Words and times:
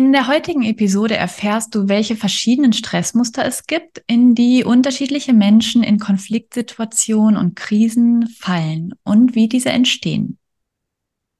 In 0.00 0.12
der 0.12 0.28
heutigen 0.28 0.62
Episode 0.62 1.14
erfährst 1.14 1.74
du, 1.74 1.86
welche 1.86 2.16
verschiedenen 2.16 2.72
Stressmuster 2.72 3.44
es 3.44 3.66
gibt, 3.66 4.02
in 4.06 4.34
die 4.34 4.64
unterschiedliche 4.64 5.34
Menschen 5.34 5.82
in 5.82 5.98
Konfliktsituationen 5.98 7.36
und 7.36 7.54
Krisen 7.54 8.26
fallen 8.26 8.94
und 9.04 9.34
wie 9.34 9.46
diese 9.46 9.68
entstehen. 9.68 10.38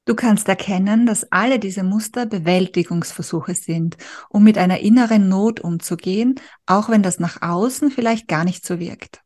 Du 0.05 0.13
kannst 0.13 0.47
erkennen, 0.47 1.07
dass 1.07 1.31
alle 1.31 1.57
diese 1.57 1.81
Muster 1.81 2.27
Bewältigungsversuche 2.27 3.55
sind, 3.55 3.97
um 4.29 4.43
mit 4.43 4.59
einer 4.59 4.81
inneren 4.81 5.27
Not 5.27 5.59
umzugehen, 5.59 6.35
auch 6.67 6.87
wenn 6.87 7.01
das 7.01 7.19
nach 7.19 7.41
außen 7.41 7.89
vielleicht 7.89 8.27
gar 8.27 8.43
nicht 8.43 8.63
so 8.63 8.79
wirkt. 8.79 9.21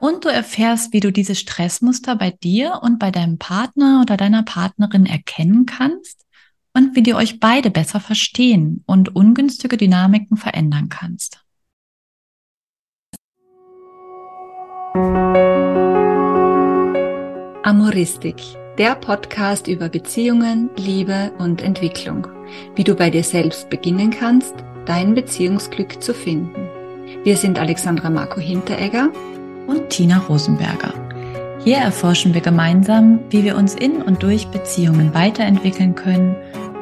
Und 0.00 0.24
du 0.24 0.30
erfährst, 0.30 0.94
wie 0.94 1.00
du 1.00 1.12
diese 1.12 1.34
Stressmuster 1.34 2.16
bei 2.16 2.30
dir 2.30 2.80
und 2.82 2.98
bei 2.98 3.10
deinem 3.10 3.36
Partner 3.36 4.00
oder 4.00 4.16
deiner 4.16 4.42
Partnerin 4.42 5.04
erkennen 5.04 5.66
kannst 5.66 6.23
und 6.76 6.96
wie 6.96 7.02
du 7.02 7.16
euch 7.16 7.40
beide 7.40 7.70
besser 7.70 8.00
verstehen 8.00 8.82
und 8.86 9.14
ungünstige 9.14 9.76
Dynamiken 9.76 10.36
verändern 10.36 10.88
kannst. 10.88 11.40
Amoristik, 17.62 18.36
der 18.78 18.94
Podcast 18.96 19.68
über 19.68 19.88
Beziehungen, 19.88 20.70
Liebe 20.76 21.32
und 21.38 21.62
Entwicklung. 21.62 22.26
Wie 22.74 22.84
du 22.84 22.94
bei 22.94 23.10
dir 23.10 23.24
selbst 23.24 23.70
beginnen 23.70 24.10
kannst, 24.10 24.54
dein 24.86 25.14
Beziehungsglück 25.14 26.02
zu 26.02 26.12
finden. 26.12 26.68
Wir 27.24 27.36
sind 27.36 27.58
Alexandra 27.58 28.10
Marco 28.10 28.40
Hinteregger 28.40 29.10
und 29.66 29.90
Tina 29.90 30.18
Rosenberger. 30.18 30.92
Hier 31.64 31.78
erforschen 31.78 32.34
wir 32.34 32.42
gemeinsam, 32.42 33.20
wie 33.30 33.42
wir 33.42 33.56
uns 33.56 33.74
in 33.74 34.02
und 34.02 34.22
durch 34.22 34.48
Beziehungen 34.48 35.14
weiterentwickeln 35.14 35.94
können 35.94 36.36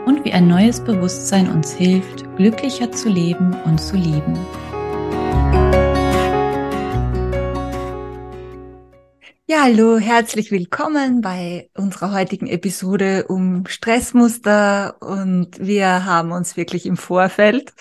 und 0.06 0.24
wie 0.24 0.32
ein 0.32 0.48
neues 0.48 0.82
Bewusstsein 0.82 1.48
uns 1.48 1.72
hilft, 1.72 2.24
glücklicher 2.36 2.90
zu 2.90 3.08
leben 3.08 3.54
und 3.64 3.78
zu 3.80 3.96
lieben. 3.96 4.38
Ja, 9.46 9.64
hallo, 9.64 9.98
herzlich 9.98 10.50
willkommen 10.50 11.20
bei 11.20 11.68
unserer 11.74 12.12
heutigen 12.12 12.46
Episode 12.46 13.26
um 13.28 13.66
Stressmuster 13.66 14.96
und 15.00 15.58
wir 15.60 16.04
haben 16.04 16.32
uns 16.32 16.56
wirklich 16.56 16.86
im 16.86 16.96
Vorfeld 16.96 17.72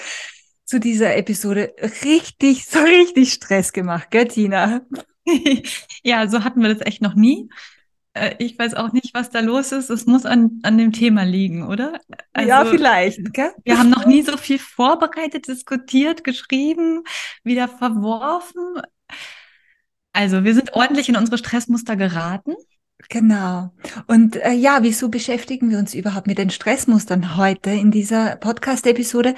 zu 0.65 0.79
dieser 0.79 1.15
Episode 1.15 1.73
richtig, 2.03 2.65
so 2.65 2.79
richtig 2.79 3.33
Stress 3.33 3.73
gemacht, 3.73 4.11
gell, 4.11 4.27
Tina? 4.27 4.81
ja, 6.03 6.27
so 6.27 6.43
hatten 6.43 6.61
wir 6.61 6.73
das 6.73 6.85
echt 6.85 7.01
noch 7.01 7.15
nie. 7.15 7.49
Äh, 8.13 8.35
ich 8.39 8.57
weiß 8.57 8.73
auch 8.73 8.91
nicht, 8.91 9.13
was 9.13 9.29
da 9.29 9.39
los 9.39 9.71
ist. 9.71 9.89
Es 9.89 10.05
muss 10.05 10.25
an, 10.25 10.59
an 10.63 10.77
dem 10.77 10.91
Thema 10.91 11.23
liegen, 11.23 11.67
oder? 11.67 11.99
Also, 12.33 12.49
ja, 12.49 12.65
vielleicht. 12.65 13.33
Gell? 13.33 13.51
Wir 13.63 13.77
haben 13.77 13.89
noch 13.89 14.05
nie 14.05 14.21
so 14.21 14.37
viel 14.37 14.59
vorbereitet, 14.59 15.47
diskutiert, 15.47 16.23
geschrieben, 16.23 17.03
wieder 17.43 17.67
verworfen. 17.67 18.81
Also 20.13 20.43
wir 20.43 20.53
sind 20.53 20.73
ordentlich 20.73 21.07
in 21.07 21.15
unsere 21.15 21.37
Stressmuster 21.37 21.95
geraten. 21.95 22.53
Genau. 23.09 23.71
Und 24.07 24.35
äh, 24.35 24.51
ja, 24.51 24.79
wieso 24.81 25.09
beschäftigen 25.09 25.69
wir 25.69 25.79
uns 25.79 25.95
überhaupt 25.95 26.27
mit 26.27 26.37
den 26.37 26.49
Stressmustern 26.49 27.35
heute 27.35 27.71
in 27.71 27.91
dieser 27.91 28.35
Podcast-Episode? 28.35 29.33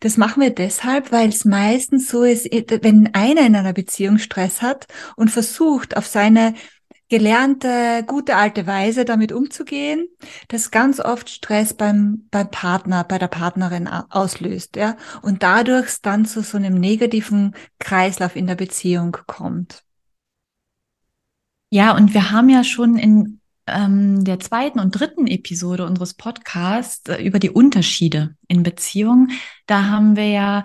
Das 0.00 0.16
machen 0.16 0.42
wir 0.42 0.50
deshalb, 0.50 1.12
weil 1.12 1.28
es 1.28 1.44
meistens 1.44 2.08
so 2.08 2.24
ist, 2.24 2.48
wenn 2.50 3.14
einer 3.14 3.46
in 3.46 3.54
einer 3.54 3.72
Beziehung 3.72 4.18
Stress 4.18 4.60
hat 4.60 4.86
und 5.14 5.30
versucht, 5.30 5.96
auf 5.96 6.06
seine 6.06 6.54
gelernte, 7.08 8.04
gute 8.06 8.36
alte 8.36 8.66
Weise 8.66 9.04
damit 9.04 9.32
umzugehen, 9.32 10.08
das 10.48 10.70
ganz 10.70 10.98
oft 11.00 11.30
Stress 11.30 11.74
beim, 11.74 12.26
beim 12.30 12.50
Partner, 12.50 13.04
bei 13.04 13.18
der 13.18 13.28
Partnerin 13.28 13.86
auslöst, 13.86 14.76
ja, 14.76 14.96
und 15.22 15.42
dadurch 15.42 16.00
dann 16.02 16.24
zu 16.24 16.42
so 16.42 16.56
einem 16.56 16.74
negativen 16.74 17.54
Kreislauf 17.78 18.34
in 18.34 18.46
der 18.46 18.56
Beziehung 18.56 19.16
kommt. 19.26 19.84
Ja, 21.70 21.96
und 21.96 22.14
wir 22.14 22.30
haben 22.30 22.48
ja 22.48 22.64
schon 22.64 22.96
in 22.96 23.40
ähm, 23.66 24.24
der 24.24 24.38
zweiten 24.40 24.78
und 24.78 24.92
dritten 24.92 25.26
Episode 25.26 25.84
unseres 25.84 26.14
Podcasts 26.14 27.08
äh, 27.08 27.22
über 27.22 27.38
die 27.38 27.50
Unterschiede 27.50 28.36
in 28.48 28.62
Beziehungen, 28.62 29.32
da 29.66 29.86
haben 29.86 30.16
wir 30.16 30.28
ja 30.28 30.62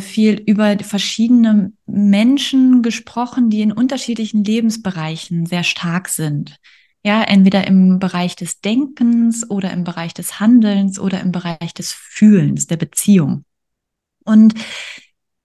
viel 0.00 0.34
über 0.46 0.78
verschiedene 0.78 1.72
Menschen 1.86 2.82
gesprochen, 2.82 3.48
die 3.48 3.62
in 3.62 3.72
unterschiedlichen 3.72 4.44
Lebensbereichen 4.44 5.46
sehr 5.46 5.64
stark 5.64 6.08
sind. 6.08 6.58
Ja, 7.02 7.22
entweder 7.22 7.66
im 7.66 7.98
Bereich 7.98 8.36
des 8.36 8.60
Denkens 8.60 9.48
oder 9.48 9.70
im 9.70 9.84
Bereich 9.84 10.12
des 10.12 10.38
Handelns 10.38 10.98
oder 10.98 11.20
im 11.20 11.32
Bereich 11.32 11.72
des 11.72 11.92
Fühlens, 11.92 12.66
der 12.66 12.76
Beziehung. 12.76 13.44
Und 14.24 14.54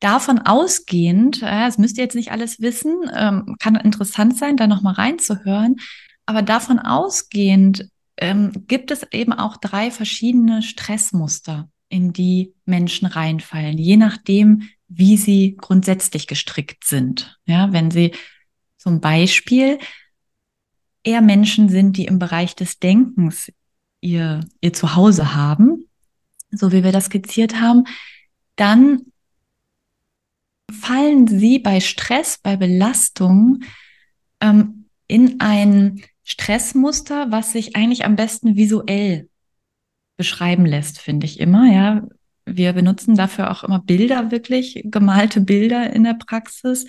davon 0.02 0.40
ausgehend, 0.40 1.42
das 1.42 1.78
müsst 1.78 1.98
ihr 1.98 2.04
jetzt 2.04 2.16
nicht 2.16 2.32
alles 2.32 2.60
wissen, 2.60 2.94
ähm, 3.16 3.56
kann 3.60 3.76
interessant 3.76 4.38
sein, 4.38 4.58
da 4.58 4.68
nochmal 4.68 4.96
reinzuhören, 4.96 5.78
aber 6.26 6.42
davon 6.42 6.80
ausgehend 6.80 7.90
ähm, 8.18 8.52
gibt 8.68 8.92
es 8.92 9.08
eben 9.12 9.32
auch 9.32 9.56
drei 9.58 9.92
verschiedene 9.92 10.62
Stressmuster 10.62 11.70
in 11.90 12.14
die 12.14 12.54
Menschen 12.66 13.06
reinfallen, 13.06 13.78
je 13.78 13.98
nachdem, 13.98 14.64
wie 14.88 15.18
sie 15.18 15.56
grundsätzlich 15.58 16.28
gestrickt 16.28 16.84
sind. 16.86 17.40
Ja, 17.46 17.72
wenn 17.74 17.92
sie 17.92 18.12
zum 18.78 19.02
Beispiel 19.02 19.80
eher 21.04 21.22
Menschen 21.22 21.70
sind, 21.70 21.98
die 21.98 22.06
im 22.06 22.20
Bereich 22.20 22.56
des 22.56 22.80
Denkens 22.80 23.52
ihr, 24.02 24.42
ihr 24.62 24.74
Zuhause 24.74 25.36
haben, 25.36 25.88
so 26.52 26.72
wie 26.72 26.84
wir 26.84 26.92
das 26.92 27.06
skizziert 27.06 27.60
haben, 27.60 27.86
dann 28.56 29.02
fallen 30.72 31.28
sie 31.28 31.60
bei 31.60 31.80
Stress, 31.80 32.40
bei 32.42 32.58
Belastung 32.58 33.60
ähm, 34.40 34.86
in 35.08 35.40
ein 35.40 36.02
Stressmuster, 36.24 37.32
was 37.32 37.52
sich 37.52 37.76
eigentlich 37.76 38.06
am 38.06 38.16
besten 38.16 38.56
visuell 38.56 39.30
beschreiben 40.18 40.66
lässt, 40.66 41.00
finde 41.00 41.26
ich 41.26 41.40
immer. 41.40 41.72
Ja, 41.72 42.08
wir 42.46 42.74
benutzen 42.74 43.16
dafür 43.16 43.52
auch 43.52 43.64
immer 43.64 43.80
Bilder, 43.80 44.32
wirklich 44.32 44.82
gemalte 44.86 45.42
Bilder 45.42 45.92
in 45.94 46.04
der 46.04 46.14
Praxis. 46.14 46.86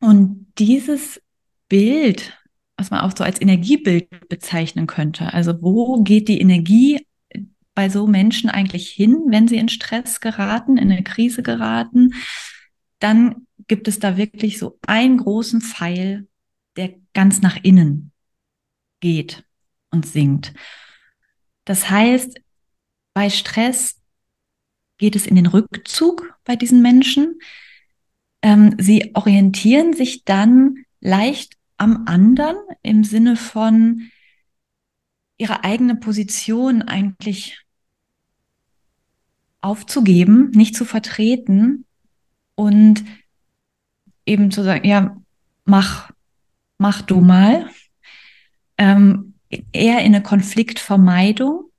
Und 0.00 0.52
dieses 0.58 1.20
Bild, 1.68 2.38
was 2.76 2.90
man 2.90 3.00
auch 3.00 3.16
so 3.16 3.24
als 3.24 3.40
Energiebild 3.40 4.28
bezeichnen 4.28 4.86
könnte, 4.86 5.32
also 5.32 5.62
wo 5.62 6.02
geht 6.02 6.28
die 6.28 6.40
Energie 6.40 7.06
bei 7.74 7.88
so 7.88 8.06
Menschen 8.06 8.50
eigentlich 8.50 8.90
hin, 8.90 9.22
wenn 9.28 9.48
sie 9.48 9.56
in 9.56 9.68
Stress 9.68 10.20
geraten, 10.20 10.76
in 10.76 10.90
eine 10.92 11.02
Krise 11.02 11.42
geraten, 11.42 12.14
dann 12.98 13.46
gibt 13.68 13.88
es 13.88 13.98
da 13.98 14.16
wirklich 14.16 14.58
so 14.58 14.78
einen 14.86 15.18
großen 15.18 15.60
Pfeil, 15.60 16.28
der 16.76 16.94
ganz 17.14 17.40
nach 17.40 17.56
innen 17.62 18.12
geht 19.00 19.44
und 19.90 20.06
sinkt. 20.06 20.52
Das 21.64 21.90
heißt, 21.90 22.40
bei 23.14 23.30
Stress 23.30 24.00
geht 24.98 25.16
es 25.16 25.26
in 25.26 25.36
den 25.36 25.46
Rückzug 25.46 26.34
bei 26.44 26.56
diesen 26.56 26.82
Menschen. 26.82 27.38
Ähm, 28.42 28.76
sie 28.78 29.10
orientieren 29.14 29.94
sich 29.94 30.24
dann 30.24 30.84
leicht 31.00 31.56
am 31.76 32.04
anderen 32.06 32.56
im 32.82 33.04
Sinne 33.04 33.36
von 33.36 34.10
ihre 35.36 35.64
eigene 35.64 35.96
Position 35.96 36.82
eigentlich 36.82 37.64
aufzugeben, 39.60 40.50
nicht 40.50 40.76
zu 40.76 40.84
vertreten 40.84 41.84
und 42.54 43.04
eben 44.26 44.50
zu 44.50 44.62
sagen, 44.62 44.86
ja, 44.86 45.16
mach, 45.64 46.10
mach 46.78 47.02
du 47.02 47.20
mal. 47.20 47.68
Ähm, 48.78 49.31
eher 49.72 50.00
in 50.00 50.14
eine 50.14 50.22
Konfliktvermeidung. 50.22 51.70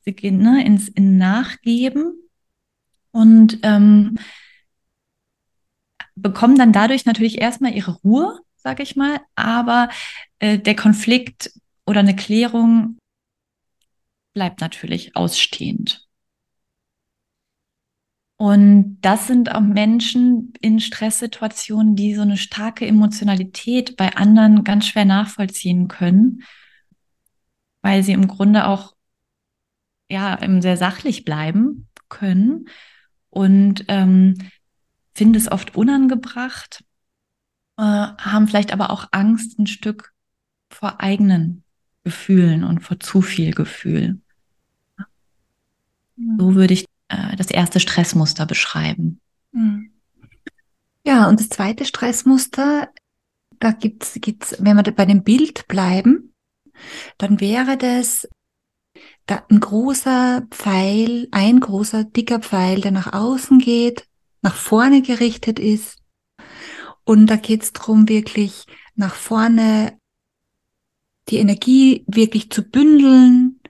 Sie 0.00 0.12
gehen 0.12 0.38
ne, 0.38 0.64
ins 0.64 0.88
in 0.88 1.18
Nachgeben 1.18 2.14
und 3.12 3.58
ähm, 3.62 4.18
bekommen 6.14 6.56
dann 6.56 6.72
dadurch 6.72 7.06
natürlich 7.06 7.40
erstmal 7.40 7.74
ihre 7.74 7.92
Ruhe, 7.92 8.40
sage 8.56 8.82
ich 8.82 8.96
mal, 8.96 9.20
aber 9.34 9.88
äh, 10.38 10.58
der 10.58 10.76
Konflikt 10.76 11.52
oder 11.86 12.00
eine 12.00 12.16
Klärung 12.16 12.98
bleibt 14.32 14.60
natürlich 14.60 15.16
ausstehend. 15.16 16.06
Und 18.36 18.98
das 19.02 19.26
sind 19.26 19.54
auch 19.54 19.60
Menschen 19.60 20.54
in 20.62 20.80
Stresssituationen, 20.80 21.94
die 21.94 22.14
so 22.14 22.22
eine 22.22 22.38
starke 22.38 22.86
Emotionalität 22.86 23.98
bei 23.98 24.16
anderen 24.16 24.64
ganz 24.64 24.86
schwer 24.86 25.04
nachvollziehen 25.04 25.88
können 25.88 26.42
weil 27.82 28.02
sie 28.02 28.12
im 28.12 28.28
Grunde 28.28 28.66
auch 28.66 28.94
ja 30.08 30.38
sehr 30.60 30.76
sachlich 30.76 31.24
bleiben 31.24 31.88
können 32.08 32.68
und 33.30 33.84
ähm, 33.88 34.36
finden 35.14 35.36
es 35.36 35.50
oft 35.50 35.76
unangebracht, 35.76 36.84
äh, 37.76 37.82
haben 37.82 38.48
vielleicht 38.48 38.72
aber 38.72 38.90
auch 38.90 39.08
Angst 39.12 39.58
ein 39.58 39.66
Stück 39.66 40.12
vor 40.70 41.00
eigenen 41.00 41.62
Gefühlen 42.04 42.64
und 42.64 42.80
vor 42.80 42.98
zu 43.00 43.22
viel 43.22 43.52
Gefühl. 43.52 44.20
So 46.38 46.54
würde 46.54 46.74
ich 46.74 46.86
äh, 47.08 47.36
das 47.36 47.50
erste 47.50 47.80
Stressmuster 47.80 48.46
beschreiben. 48.46 49.20
Mhm. 49.52 49.90
Ja, 51.04 51.28
und 51.28 51.40
das 51.40 51.48
zweite 51.48 51.84
Stressmuster, 51.84 52.90
da 53.58 53.72
gibt's, 53.72 54.18
gibt's, 54.20 54.56
wenn 54.58 54.76
wir 54.76 54.82
bei 54.82 55.06
dem 55.06 55.22
Bild 55.22 55.66
bleiben, 55.66 56.29
dann 57.18 57.40
wäre 57.40 57.76
das 57.76 58.28
da 59.26 59.44
ein 59.48 59.60
großer 59.60 60.46
Pfeil, 60.50 61.28
ein 61.30 61.60
großer 61.60 62.04
dicker 62.04 62.40
Pfeil, 62.40 62.80
der 62.80 62.90
nach 62.90 63.12
außen 63.12 63.58
geht, 63.58 64.06
nach 64.42 64.56
vorne 64.56 65.02
gerichtet 65.02 65.58
ist. 65.58 65.98
Und 67.04 67.26
da 67.26 67.36
geht 67.36 67.62
es 67.62 67.72
darum, 67.72 68.08
wirklich 68.08 68.66
nach 68.94 69.14
vorne 69.14 69.98
die 71.28 71.38
Energie 71.38 72.04
wirklich 72.08 72.50
zu 72.50 72.62
bündeln 72.62 73.60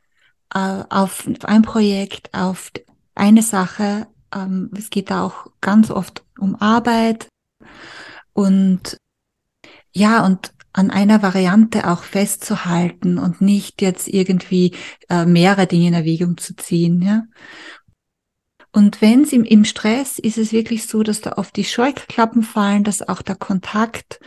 äh, 0.54 0.84
auf 0.88 1.28
ein 1.44 1.62
Projekt, 1.62 2.32
auf 2.32 2.72
eine 3.14 3.42
Sache. 3.42 4.06
Ähm, 4.34 4.70
es 4.76 4.90
geht 4.90 5.10
da 5.10 5.24
auch 5.24 5.46
ganz 5.60 5.90
oft 5.90 6.24
um 6.38 6.56
Arbeit 6.56 7.28
und 8.32 8.96
ja, 9.92 10.24
und 10.24 10.52
an 10.72 10.90
einer 10.90 11.22
Variante 11.22 11.90
auch 11.90 12.04
festzuhalten 12.04 13.18
und 13.18 13.40
nicht 13.40 13.82
jetzt 13.82 14.08
irgendwie 14.08 14.76
äh, 15.08 15.26
mehrere 15.26 15.66
Dinge 15.66 15.88
in 15.88 15.94
Erwägung 15.94 16.36
zu 16.36 16.54
ziehen. 16.54 17.02
Ja? 17.02 17.24
Und 18.72 19.00
wenn 19.00 19.22
es 19.22 19.32
im, 19.32 19.44
im 19.44 19.64
Stress 19.64 20.18
ist 20.18 20.38
es 20.38 20.52
wirklich 20.52 20.86
so, 20.86 21.02
dass 21.02 21.20
da 21.20 21.32
oft 21.32 21.56
die 21.56 21.64
Scheuklappen 21.64 22.42
fallen, 22.42 22.84
dass 22.84 23.06
auch 23.06 23.22
der 23.22 23.34
Kontakt, 23.34 24.20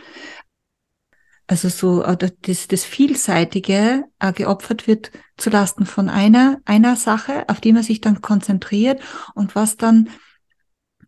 also 1.46 1.68
so 1.68 2.04
oder 2.04 2.30
das, 2.42 2.68
das 2.68 2.84
Vielseitige 2.84 4.04
äh, 4.18 4.32
geopfert 4.32 4.86
wird 4.86 5.12
zulasten 5.36 5.86
von 5.86 6.08
einer, 6.10 6.60
einer 6.66 6.96
Sache, 6.96 7.48
auf 7.48 7.60
die 7.60 7.72
man 7.72 7.82
sich 7.82 8.00
dann 8.00 8.20
konzentriert 8.20 9.02
und 9.34 9.54
was 9.54 9.76
dann, 9.76 10.10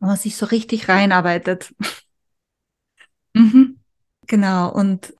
man 0.00 0.16
sich 0.16 0.36
so 0.36 0.46
richtig 0.46 0.88
reinarbeitet. 0.88 1.74
mhm. 3.34 3.80
Genau, 4.26 4.72
und 4.72 5.14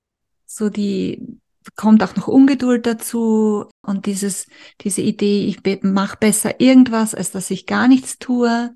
so 0.47 0.69
die 0.69 1.39
kommt 1.75 2.01
auch 2.01 2.15
noch 2.15 2.27
Ungeduld 2.27 2.85
dazu 2.85 3.69
und 3.81 4.05
dieses, 4.05 4.47
diese 4.81 5.01
Idee, 5.01 5.45
ich 5.45 5.83
mache 5.83 6.17
besser 6.17 6.59
irgendwas, 6.59 7.13
als 7.13 7.31
dass 7.31 7.51
ich 7.51 7.65
gar 7.65 7.87
nichts 7.87 8.17
tue. 8.19 8.73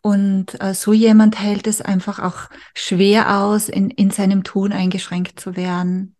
Und 0.00 0.60
äh, 0.60 0.74
so 0.74 0.92
jemand 0.92 1.40
hält 1.40 1.66
es 1.66 1.80
einfach 1.80 2.18
auch 2.18 2.50
schwer 2.74 3.40
aus, 3.40 3.68
in, 3.68 3.90
in 3.90 4.10
seinem 4.10 4.42
Tun 4.42 4.72
eingeschränkt 4.72 5.38
zu 5.38 5.56
werden. 5.56 6.16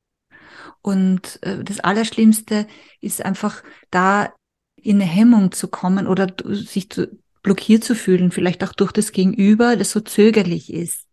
Und 0.83 1.43
äh, 1.43 1.65
das 1.65 1.81
Allerschlimmste 1.81 2.67
ist 3.01 3.25
einfach 3.25 3.63
da 3.91 4.33
in 4.77 5.01
eine 5.01 5.11
Hemmung 5.11 5.53
zu 5.53 5.69
kommen 5.69 6.07
oder 6.07 6.29
sich 6.45 6.91
zu, 6.91 7.09
blockiert 7.43 7.85
zu 7.85 7.95
fühlen, 7.95 8.31
vielleicht 8.31 8.63
auch 8.65 8.73
durch 8.73 8.93
das 8.93 9.13
Gegenüber, 9.13 9.77
das 9.77 9.91
so 9.91 10.01
zögerlich 10.01 10.73
ist. 10.73 11.07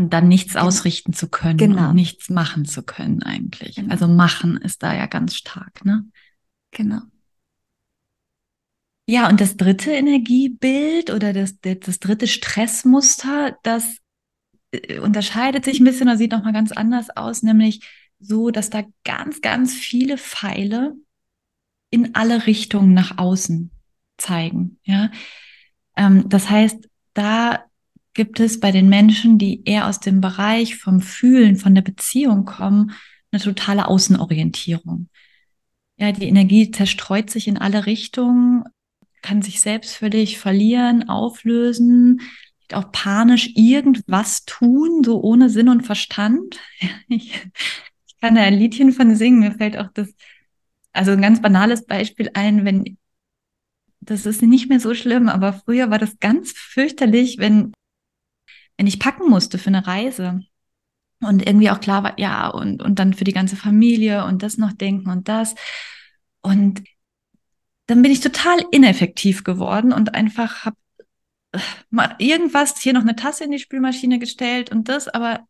Und 0.00 0.14
dann 0.14 0.28
nichts 0.28 0.56
ausrichten 0.56 1.12
zu 1.12 1.28
können 1.28 1.58
genau. 1.58 1.90
und 1.90 1.94
nichts 1.94 2.30
machen 2.30 2.64
zu 2.64 2.82
können 2.82 3.22
eigentlich. 3.22 3.76
Genau. 3.76 3.90
Also 3.90 4.08
machen 4.08 4.56
ist 4.56 4.82
da 4.82 4.94
ja 4.94 5.04
ganz 5.04 5.36
stark, 5.36 5.84
ne? 5.84 6.06
Genau. 6.70 7.02
Ja, 9.06 9.28
und 9.28 9.40
das 9.42 9.58
dritte 9.58 9.90
Energiebild 9.90 11.10
oder 11.10 11.34
das, 11.34 11.60
das 11.60 11.98
dritte 11.98 12.26
Stressmuster, 12.26 13.58
das 13.62 13.98
äh, 14.70 15.00
unterscheidet 15.00 15.66
sich 15.66 15.80
ein 15.80 15.84
bisschen 15.84 16.08
oder 16.08 16.16
sieht 16.16 16.32
nochmal 16.32 16.54
ganz 16.54 16.72
anders 16.72 17.10
aus, 17.14 17.42
nämlich 17.42 17.86
so, 18.20 18.50
dass 18.50 18.70
da 18.70 18.84
ganz, 19.04 19.42
ganz 19.42 19.74
viele 19.74 20.16
Pfeile 20.16 20.94
in 21.90 22.14
alle 22.14 22.46
Richtungen 22.46 22.94
nach 22.94 23.18
außen 23.18 23.70
zeigen. 24.16 24.78
Ja, 24.84 25.10
ähm, 25.94 26.26
das 26.30 26.48
heißt, 26.48 26.88
da 27.12 27.64
gibt 28.14 28.40
es 28.40 28.60
bei 28.60 28.72
den 28.72 28.88
Menschen, 28.88 29.38
die 29.38 29.62
eher 29.64 29.86
aus 29.86 30.00
dem 30.00 30.20
Bereich 30.20 30.76
vom 30.76 31.00
Fühlen, 31.00 31.56
von 31.56 31.74
der 31.74 31.82
Beziehung 31.82 32.44
kommen, 32.44 32.92
eine 33.30 33.40
totale 33.40 33.86
Außenorientierung. 33.86 35.08
Ja, 35.96 36.12
die 36.12 36.28
Energie 36.28 36.70
zerstreut 36.70 37.30
sich 37.30 37.46
in 37.46 37.58
alle 37.58 37.86
Richtungen, 37.86 38.64
kann 39.22 39.42
sich 39.42 39.60
selbst 39.60 39.96
völlig 39.96 40.38
verlieren, 40.38 41.08
auflösen, 41.08 42.22
auch 42.72 42.90
panisch 42.92 43.50
irgendwas 43.54 44.44
tun, 44.44 45.02
so 45.04 45.20
ohne 45.20 45.50
Sinn 45.50 45.68
und 45.68 45.82
Verstand. 45.82 46.58
Ich, 47.08 47.34
ich 48.06 48.20
kann 48.20 48.34
da 48.34 48.42
ein 48.42 48.58
Liedchen 48.58 48.92
von 48.92 49.14
singen. 49.14 49.40
Mir 49.40 49.52
fällt 49.52 49.76
auch 49.76 49.88
das, 49.92 50.12
also 50.92 51.12
ein 51.12 51.22
ganz 51.22 51.40
banales 51.42 51.86
Beispiel 51.86 52.30
ein, 52.34 52.64
wenn, 52.64 52.96
das 54.00 54.26
ist 54.26 54.42
nicht 54.42 54.68
mehr 54.68 54.80
so 54.80 54.94
schlimm, 54.94 55.28
aber 55.28 55.52
früher 55.52 55.90
war 55.90 55.98
das 55.98 56.18
ganz 56.18 56.52
fürchterlich, 56.52 57.38
wenn 57.38 57.72
wenn 58.80 58.86
ich 58.86 58.98
packen 58.98 59.28
musste 59.28 59.58
für 59.58 59.66
eine 59.66 59.86
Reise 59.86 60.40
und 61.20 61.46
irgendwie 61.46 61.68
auch 61.68 61.80
klar 61.80 62.02
war, 62.02 62.18
ja, 62.18 62.48
und, 62.48 62.82
und 62.82 62.98
dann 62.98 63.12
für 63.12 63.24
die 63.24 63.34
ganze 63.34 63.54
Familie 63.54 64.24
und 64.24 64.42
das 64.42 64.56
noch 64.56 64.72
denken 64.72 65.10
und 65.10 65.28
das. 65.28 65.54
Und 66.40 66.82
dann 67.84 68.00
bin 68.00 68.10
ich 68.10 68.20
total 68.20 68.64
ineffektiv 68.70 69.44
geworden 69.44 69.92
und 69.92 70.14
einfach 70.14 70.64
habe 70.64 70.76
äh, 71.52 71.58
mal 71.90 72.14
irgendwas, 72.16 72.80
hier 72.80 72.94
noch 72.94 73.02
eine 73.02 73.16
Tasse 73.16 73.44
in 73.44 73.50
die 73.50 73.58
Spülmaschine 73.58 74.18
gestellt 74.18 74.72
und 74.72 74.88
das, 74.88 75.08
aber 75.08 75.46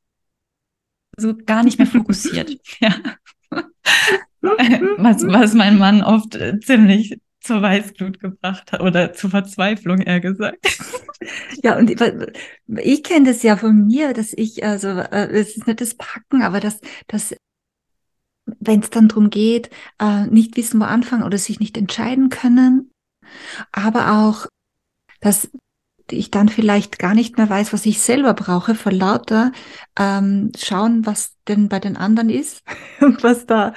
so 1.17 1.37
gar 1.37 1.62
nicht 1.62 1.79
mehr 1.79 1.87
fokussiert. 1.87 2.50
ja. 2.81 2.97
was, 4.41 5.23
was 5.25 5.55
mein 5.55 5.79
Mann 5.79 6.03
oft 6.03 6.35
äh, 6.35 6.59
ziemlich 6.59 7.17
zur 7.40 7.62
Weißglut 7.62 8.20
gebracht 8.20 8.72
hat 8.72 8.81
oder 8.81 9.12
zur 9.12 9.31
Verzweiflung, 9.31 10.00
eher 10.00 10.20
gesagt. 10.20 10.58
Ja, 11.62 11.76
und 11.76 11.90
ich, 11.90 13.02
kenne 13.02 13.26
das 13.26 13.42
ja 13.42 13.58
von 13.58 13.87
mir, 13.87 14.14
dass 14.14 14.32
ich, 14.32 14.64
also 14.64 14.88
äh, 14.88 15.28
es 15.31 15.54
ist 15.54 15.66
nicht 15.66 15.82
das 15.82 15.94
Packen, 15.94 16.40
aber 16.40 16.60
dass, 16.60 16.81
dass 17.08 17.34
wenn 18.58 18.81
es 18.81 18.88
dann 18.88 19.08
darum 19.08 19.28
geht, 19.28 19.69
äh, 19.98 20.26
nicht 20.28 20.56
wissen, 20.56 20.81
wo 20.81 20.84
anfangen 20.84 21.22
oder 21.22 21.37
sich 21.37 21.60
nicht 21.60 21.76
entscheiden 21.76 22.31
können, 22.31 22.90
aber 23.70 24.12
auch, 24.12 24.46
dass 25.20 25.50
ich 26.10 26.31
dann 26.31 26.48
vielleicht 26.48 26.98
gar 26.98 27.14
nicht 27.14 27.36
mehr 27.36 27.48
weiß, 27.48 27.72
was 27.72 27.86
ich 27.86 28.00
selber 28.00 28.34
brauche, 28.34 28.75
vor 28.75 28.90
lauter 28.90 29.52
ähm, 29.98 30.50
schauen, 30.56 31.06
was 31.06 31.36
denn 31.46 31.69
bei 31.69 31.78
den 31.78 31.96
anderen 31.96 32.31
ist 32.31 32.62
und 33.00 33.22
was 33.22 33.46
da 33.46 33.74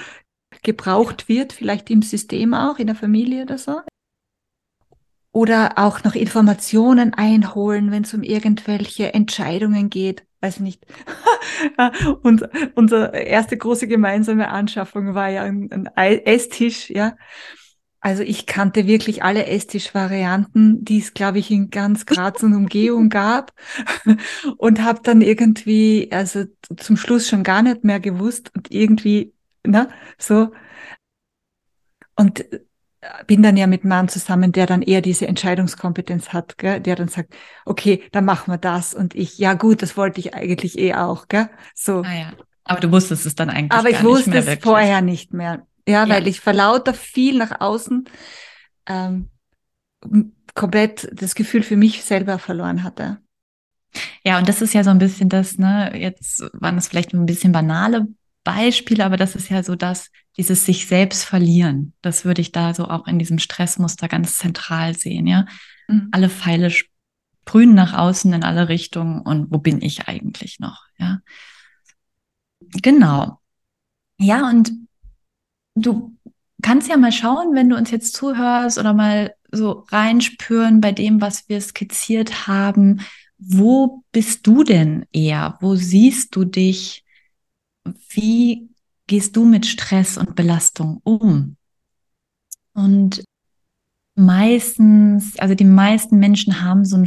gebraucht 0.63 1.29
wird, 1.29 1.53
vielleicht 1.53 1.89
im 1.89 2.01
System 2.01 2.53
auch, 2.53 2.79
in 2.79 2.87
der 2.87 2.95
Familie 2.95 3.43
oder 3.43 3.57
so. 3.57 3.81
Oder 5.31 5.73
auch 5.77 6.03
noch 6.03 6.15
Informationen 6.15 7.13
einholen, 7.13 7.91
wenn 7.91 8.03
es 8.03 8.13
um 8.13 8.21
irgendwelche 8.21 9.13
Entscheidungen 9.13 9.89
geht. 9.89 10.25
Weiß 10.41 10.59
nicht. 10.59 10.85
und 12.21 12.47
unsere 12.75 13.17
erste 13.17 13.57
große 13.57 13.87
gemeinsame 13.87 14.49
Anschaffung 14.49 15.15
war 15.15 15.29
ja 15.29 15.43
ein, 15.43 15.89
ein 15.95 16.25
Esstisch, 16.25 16.89
ja. 16.89 17.15
Also 17.99 18.21
ich 18.21 18.45
kannte 18.45 18.85
wirklich 18.85 19.23
alle 19.23 19.45
Esstisch-Varianten, 19.45 20.83
die 20.83 20.99
es, 20.99 21.13
glaube 21.13 21.39
ich, 21.39 21.49
in 21.49 21.69
ganz 21.69 22.05
Graz 22.05 22.43
und 22.43 22.53
Umgehung 22.53 23.07
gab. 23.07 23.53
und 24.57 24.83
habe 24.83 24.99
dann 25.03 25.21
irgendwie, 25.21 26.09
also 26.11 26.43
zum 26.75 26.97
Schluss 26.97 27.29
schon 27.29 27.43
gar 27.43 27.63
nicht 27.63 27.85
mehr 27.85 28.01
gewusst 28.01 28.51
und 28.53 28.69
irgendwie 28.71 29.32
ne, 29.65 29.89
so. 30.17 30.51
Und 32.15 32.51
äh, 32.51 32.59
bin 33.27 33.43
dann 33.43 33.57
ja 33.57 33.67
mit 33.67 33.81
einem 33.81 33.89
Mann 33.89 34.07
zusammen, 34.07 34.51
der 34.51 34.65
dann 34.65 34.81
eher 34.81 35.01
diese 35.01 35.27
Entscheidungskompetenz 35.27 36.29
hat, 36.29 36.57
gell? 36.57 36.79
der 36.79 36.95
dann 36.95 37.07
sagt, 37.07 37.33
okay, 37.65 38.03
dann 38.11 38.25
machen 38.25 38.51
wir 38.51 38.57
das. 38.57 38.93
Und 38.93 39.15
ich, 39.15 39.37
ja 39.37 39.53
gut, 39.53 39.81
das 39.81 39.97
wollte 39.97 40.19
ich 40.19 40.33
eigentlich 40.33 40.77
eh 40.77 40.93
auch. 40.93 41.27
Gell? 41.27 41.49
So. 41.75 42.03
Ah 42.05 42.13
ja. 42.13 42.33
Aber 42.65 42.79
du 42.79 42.91
wusstest 42.91 43.25
es 43.25 43.35
dann 43.35 43.49
eigentlich 43.49 43.77
Aber 43.77 43.89
ich 43.89 44.03
wusste 44.03 44.37
es 44.37 44.45
wirklich. 44.45 44.63
vorher 44.63 45.01
nicht 45.01 45.33
mehr. 45.33 45.67
Ja, 45.85 46.05
ja, 46.05 46.09
weil 46.09 46.27
ich 46.27 46.39
vor 46.39 46.53
lauter 46.53 46.93
viel 46.93 47.37
nach 47.37 47.59
außen 47.59 48.05
ähm, 48.87 49.29
komplett 50.53 51.09
das 51.11 51.35
Gefühl 51.35 51.63
für 51.63 51.75
mich 51.75 52.03
selber 52.03 52.39
verloren 52.39 52.83
hatte. 52.83 53.19
Ja, 54.23 54.39
und 54.39 54.47
das 54.47 54.61
ist 54.61 54.73
ja 54.73 54.83
so 54.83 54.91
ein 54.91 54.97
bisschen 54.97 55.27
das, 55.27 55.57
ne, 55.57 55.91
jetzt 55.95 56.41
waren 56.53 56.77
es 56.77 56.87
vielleicht 56.87 57.13
ein 57.13 57.25
bisschen 57.25 57.51
banale 57.51 58.07
Beispiele, 58.43 59.05
aber 59.05 59.17
das 59.17 59.35
ist 59.35 59.49
ja 59.49 59.63
so 59.63 59.75
das, 59.75 60.09
dieses 60.37 60.65
sich 60.65 60.87
selbst 60.87 61.23
verlieren. 61.23 61.93
Das 62.01 62.25
würde 62.25 62.41
ich 62.41 62.51
da 62.51 62.73
so 62.73 62.87
auch 62.87 63.07
in 63.07 63.19
diesem 63.19 63.39
Stressmuster 63.39 64.07
ganz 64.07 64.37
zentral 64.37 64.95
sehen, 64.97 65.27
ja. 65.27 65.45
Mhm. 65.87 66.09
Alle 66.11 66.29
Pfeile 66.29 66.69
sprühen 66.69 67.73
nach 67.73 67.93
außen 67.93 68.33
in 68.33 68.43
alle 68.43 68.69
Richtungen 68.69 69.21
und 69.21 69.51
wo 69.51 69.57
bin 69.57 69.81
ich 69.81 70.07
eigentlich 70.07 70.59
noch, 70.59 70.85
ja. 70.97 71.19
Genau. 72.81 73.39
Ja, 74.19 74.49
und 74.49 74.71
du 75.75 76.17
kannst 76.61 76.89
ja 76.89 76.97
mal 76.97 77.11
schauen, 77.11 77.53
wenn 77.53 77.69
du 77.69 77.75
uns 77.75 77.91
jetzt 77.91 78.15
zuhörst 78.15 78.77
oder 78.77 78.93
mal 78.93 79.35
so 79.51 79.85
reinspüren 79.89 80.81
bei 80.81 80.91
dem, 80.91 81.21
was 81.21 81.47
wir 81.49 81.61
skizziert 81.61 82.47
haben. 82.47 83.01
Wo 83.37 84.03
bist 84.11 84.47
du 84.47 84.63
denn 84.63 85.05
eher? 85.11 85.57
Wo 85.61 85.75
siehst 85.75 86.35
du 86.35 86.45
dich 86.45 87.02
wie 88.09 88.69
gehst 89.07 89.35
du 89.35 89.45
mit 89.45 89.65
Stress 89.65 90.17
und 90.17 90.35
Belastung 90.35 91.01
um? 91.03 91.57
Und 92.73 93.23
meistens, 94.15 95.37
also 95.39 95.55
die 95.55 95.65
meisten 95.65 96.17
Menschen 96.17 96.61
haben 96.61 96.85
so 96.85 96.97
ein, 96.97 97.05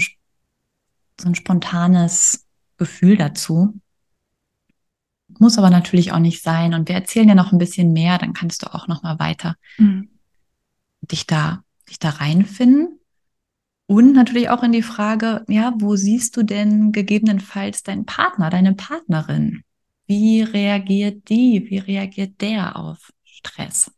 so 1.21 1.29
ein 1.29 1.35
spontanes 1.35 2.47
Gefühl 2.77 3.17
dazu. 3.17 3.81
Muss 5.39 5.59
aber 5.59 5.71
natürlich 5.71 6.13
auch 6.13 6.19
nicht 6.19 6.43
sein. 6.43 6.75
Und 6.75 6.89
wir 6.89 6.95
erzählen 6.95 7.29
ja 7.29 7.35
noch 7.35 7.53
ein 7.53 7.59
bisschen 7.59 7.93
mehr, 7.93 8.19
dann 8.19 8.33
kannst 8.33 8.63
du 8.63 8.73
auch 8.73 8.87
noch 8.87 9.03
mal 9.03 9.19
weiter 9.19 9.57
mhm. 9.77 10.09
dich 11.01 11.27
da, 11.27 11.65
dich 11.89 11.99
da 11.99 12.11
reinfinden. 12.11 13.01
Und 13.89 14.13
natürlich 14.13 14.51
auch 14.51 14.63
in 14.65 14.73
die 14.73 14.83
Frage, 14.83 15.45
ja, 15.49 15.73
wo 15.77 15.95
siehst 15.95 16.37
du 16.37 16.43
denn 16.43 16.91
gegebenenfalls 16.91 17.85
deinen 17.85 18.05
Partner, 18.05 18.51
deine 18.51 18.75
Partnerin? 18.75 19.63
Wie 20.07 20.43
reagiert 20.43 21.29
die? 21.29 21.67
Wie 21.69 21.79
reagiert 21.79 22.41
der 22.41 22.77
auf 22.77 23.13
Stress? 23.25 23.91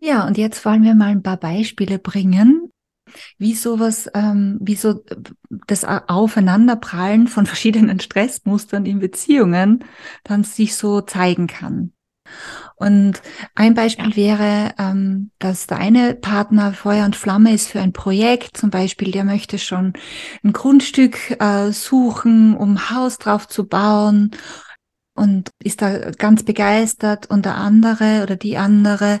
Ja, 0.00 0.26
und 0.26 0.36
jetzt 0.36 0.64
wollen 0.64 0.82
wir 0.82 0.94
mal 0.94 1.08
ein 1.08 1.22
paar 1.22 1.38
Beispiele 1.38 1.98
bringen, 1.98 2.70
wie 3.38 3.54
sowas, 3.54 4.10
ähm, 4.14 4.58
wie 4.60 4.76
so 4.76 5.02
das 5.66 5.84
Aufeinanderprallen 5.84 7.26
von 7.28 7.46
verschiedenen 7.46 8.00
Stressmustern 8.00 8.86
in 8.86 8.98
Beziehungen 8.98 9.84
dann 10.24 10.44
sich 10.44 10.74
so 10.74 11.00
zeigen 11.00 11.46
kann. 11.46 11.92
Und 12.76 13.22
ein 13.54 13.74
Beispiel 13.74 14.10
ja. 14.10 14.16
wäre, 14.16 14.74
ähm, 14.78 15.30
dass 15.38 15.66
der 15.66 15.78
eine 15.78 16.14
Partner 16.14 16.72
Feuer 16.72 17.04
und 17.04 17.16
Flamme 17.16 17.52
ist 17.52 17.68
für 17.68 17.80
ein 17.80 17.92
Projekt, 17.92 18.56
zum 18.56 18.70
Beispiel, 18.70 19.10
der 19.10 19.24
möchte 19.24 19.58
schon 19.58 19.92
ein 20.42 20.52
Grundstück 20.52 21.40
äh, 21.40 21.70
suchen, 21.70 22.56
um 22.56 22.90
Haus 22.90 23.18
drauf 23.18 23.46
zu 23.46 23.66
bauen 23.66 24.32
und 25.14 25.50
ist 25.62 25.82
da 25.82 26.10
ganz 26.10 26.42
begeistert 26.42 27.30
und 27.30 27.44
der 27.44 27.56
andere 27.56 28.22
oder 28.22 28.36
die 28.36 28.56
andere 28.56 29.20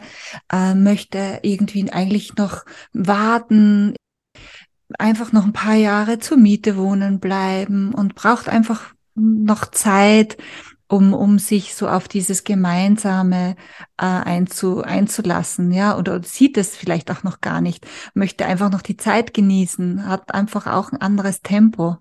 äh, 0.52 0.74
möchte 0.74 1.40
irgendwie 1.42 1.90
eigentlich 1.90 2.36
noch 2.36 2.64
warten, 2.92 3.94
einfach 4.98 5.32
noch 5.32 5.44
ein 5.44 5.52
paar 5.52 5.74
Jahre 5.74 6.18
zur 6.18 6.36
Miete 6.36 6.76
wohnen 6.76 7.20
bleiben 7.20 7.94
und 7.94 8.14
braucht 8.14 8.48
einfach 8.48 8.94
noch 9.14 9.70
Zeit, 9.70 10.36
um, 10.88 11.14
um 11.14 11.38
sich 11.38 11.74
so 11.74 11.88
auf 11.88 12.08
dieses 12.08 12.44
Gemeinsame 12.44 13.56
äh, 13.96 14.04
einzu, 14.04 14.82
einzulassen, 14.82 15.72
ja, 15.72 15.96
oder 15.96 16.22
sieht 16.22 16.56
es 16.58 16.76
vielleicht 16.76 17.10
auch 17.10 17.22
noch 17.22 17.40
gar 17.40 17.60
nicht, 17.60 17.86
möchte 18.14 18.46
einfach 18.46 18.70
noch 18.70 18.82
die 18.82 18.96
Zeit 18.96 19.34
genießen, 19.34 20.06
hat 20.06 20.34
einfach 20.34 20.66
auch 20.66 20.92
ein 20.92 21.00
anderes 21.00 21.40
Tempo. 21.40 21.96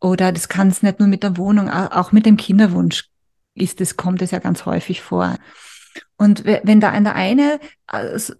Oder 0.00 0.32
das 0.32 0.48
kann 0.48 0.68
es 0.68 0.82
nicht 0.82 0.98
nur 0.98 1.08
mit 1.08 1.22
der 1.22 1.36
Wohnung, 1.36 1.68
auch 1.68 2.12
mit 2.12 2.26
dem 2.26 2.36
Kinderwunsch 2.36 3.10
ist 3.54 3.80
es, 3.80 3.96
kommt 3.96 4.22
es 4.22 4.30
ja 4.30 4.38
ganz 4.38 4.64
häufig 4.64 5.02
vor. 5.02 5.36
Und 6.16 6.44
wenn 6.44 6.80
da 6.80 6.90
einer 6.90 7.14
eine, 7.14 7.60
also, 7.86 8.34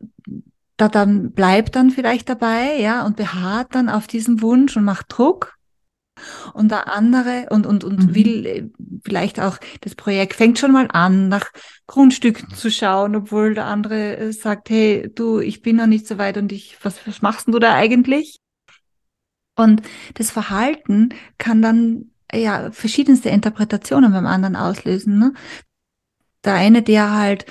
da 0.76 0.88
dann 0.88 1.32
bleibt 1.32 1.76
dann 1.76 1.90
vielleicht 1.90 2.28
dabei, 2.28 2.76
ja, 2.78 3.04
und 3.04 3.16
beharrt 3.16 3.74
dann 3.74 3.88
auf 3.88 4.06
diesem 4.06 4.40
Wunsch 4.40 4.76
und 4.76 4.84
macht 4.84 5.06
Druck. 5.08 5.54
Und 6.52 6.70
der 6.70 6.92
andere 6.92 7.46
und, 7.50 7.66
und, 7.66 7.82
und 7.82 8.08
mhm. 8.08 8.14
will 8.14 8.46
äh, 8.46 8.68
vielleicht 9.04 9.40
auch, 9.40 9.58
das 9.80 9.94
Projekt 9.94 10.34
fängt 10.34 10.58
schon 10.58 10.72
mal 10.72 10.86
an, 10.92 11.28
nach 11.28 11.46
Grundstücken 11.86 12.50
zu 12.54 12.70
schauen, 12.70 13.16
obwohl 13.16 13.54
der 13.54 13.64
andere 13.64 14.16
äh, 14.16 14.32
sagt, 14.32 14.68
hey, 14.68 15.10
du, 15.14 15.40
ich 15.40 15.62
bin 15.62 15.76
noch 15.76 15.86
nicht 15.86 16.06
so 16.06 16.18
weit 16.18 16.36
und 16.36 16.52
ich, 16.52 16.76
was, 16.82 17.06
was 17.06 17.22
machst 17.22 17.48
du 17.48 17.58
da 17.58 17.72
eigentlich? 17.72 18.39
Und 19.60 19.82
das 20.14 20.30
Verhalten 20.30 21.10
kann 21.38 21.62
dann 21.62 22.10
ja 22.32 22.70
verschiedenste 22.72 23.28
Interpretationen 23.28 24.12
beim 24.12 24.26
anderen 24.26 24.56
auslösen. 24.56 25.18
Ne? 25.18 25.32
Der 26.44 26.54
eine, 26.54 26.82
der 26.82 27.12
halt 27.12 27.46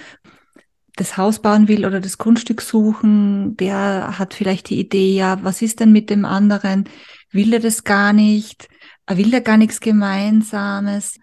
das 0.96 1.16
Haus 1.16 1.42
bauen 1.42 1.68
will 1.68 1.86
oder 1.86 2.02
das 2.02 2.18
Grundstück 2.18 2.62
suchen, 2.62 3.56
der 3.56 4.20
hat 4.20 4.34
vielleicht 4.34 4.70
die 4.70 4.80
Idee, 4.80 5.16
ja, 5.16 5.42
was 5.44 5.62
ist 5.62 5.80
denn 5.80 5.94
mit 5.94 6.10
dem 6.10 6.26
anderen? 6.26 6.90
Will 7.32 7.54
er 7.54 7.60
das 7.60 7.84
gar 7.86 8.12
nicht? 8.12 8.68
Will 9.08 9.34
er 9.34 9.42
gar 9.42 9.58
nichts 9.58 9.80
Gemeinsames? 9.80 11.18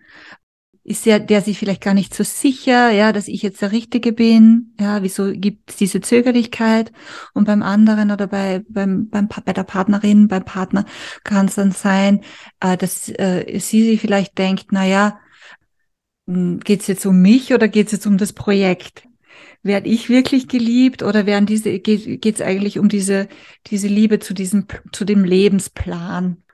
Ist 0.87 1.05
der, 1.05 1.19
der 1.19 1.43
sich 1.43 1.59
vielleicht 1.59 1.83
gar 1.83 1.95
nicht 1.95 2.15
so 2.15 2.23
sicher, 2.23 2.91
ja, 2.91 3.13
dass 3.13 3.27
ich 3.27 3.43
jetzt 3.43 3.61
der 3.61 3.73
Richtige 3.73 4.13
bin, 4.13 4.73
ja, 4.79 5.03
wieso 5.03 5.33
gibt 5.33 5.71
es 5.71 5.77
diese 5.77 6.01
Zögerlichkeit 6.01 6.93
und 7.35 7.45
beim 7.45 7.63
anderen 7.65 8.13
oder 8.13 8.29
bei, 8.29 8.63
beim, 8.69 9.09
beim, 9.09 9.29
bei 9.29 9.53
der 9.53 9.65
Partnerin, 9.65 10.29
beim 10.29 10.45
Partner 10.45 10.87
kann 11.25 11.47
es 11.47 11.57
dann 11.57 11.73
sein, 11.73 12.23
äh, 12.61 12.77
dass 12.77 13.09
äh, 13.09 13.59
sie 13.59 13.83
sich 13.83 14.01
vielleicht 14.01 14.39
denkt, 14.39 14.67
na 14.71 14.87
ja, 14.87 15.19
hm, 16.29 16.61
geht 16.61 16.83
es 16.83 16.87
jetzt 16.87 17.05
um 17.05 17.21
mich 17.21 17.53
oder 17.53 17.67
geht 17.67 17.87
es 17.87 17.93
jetzt 17.93 18.07
um 18.07 18.17
das 18.17 18.33
Projekt? 18.33 19.09
Werde 19.65 19.89
ich 19.89 20.09
wirklich 20.09 20.47
geliebt 20.47 21.03
oder 21.03 21.27
werden 21.27 21.47
diese, 21.47 21.81
geht 21.81 22.25
es 22.25 22.41
eigentlich 22.41 22.79
um 22.79 22.89
diese, 22.89 23.29
diese 23.67 23.89
Liebe 23.89 24.21
zu 24.21 24.35
diesem, 24.35 24.67
zu 24.93 25.05
dem 25.05 25.25
Lebensplan? 25.25 26.45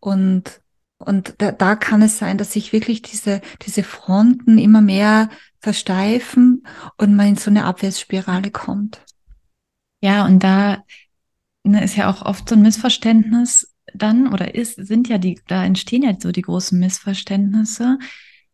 Und 0.00 0.60
und 0.98 1.34
da, 1.38 1.52
da 1.52 1.76
kann 1.76 2.02
es 2.02 2.18
sein, 2.18 2.38
dass 2.38 2.52
sich 2.52 2.72
wirklich 2.72 3.02
diese, 3.02 3.40
diese 3.62 3.84
Fronten 3.84 4.58
immer 4.58 4.80
mehr 4.80 5.30
versteifen 5.60 6.66
und 6.96 7.14
man 7.14 7.28
in 7.28 7.36
so 7.36 7.50
eine 7.50 7.64
Abwärtsspirale 7.64 8.50
kommt. 8.50 9.04
Ja, 10.00 10.24
und 10.24 10.42
da 10.42 10.84
ne, 11.64 11.82
ist 11.84 11.96
ja 11.96 12.10
auch 12.10 12.22
oft 12.22 12.48
so 12.48 12.54
ein 12.54 12.62
Missverständnis 12.62 13.74
dann 13.94 14.32
oder 14.32 14.54
ist, 14.54 14.74
sind 14.74 15.08
ja 15.08 15.18
die, 15.18 15.40
da 15.46 15.64
entstehen 15.64 16.02
ja 16.02 16.14
so 16.18 16.32
die 16.32 16.42
großen 16.42 16.78
Missverständnisse 16.78 17.98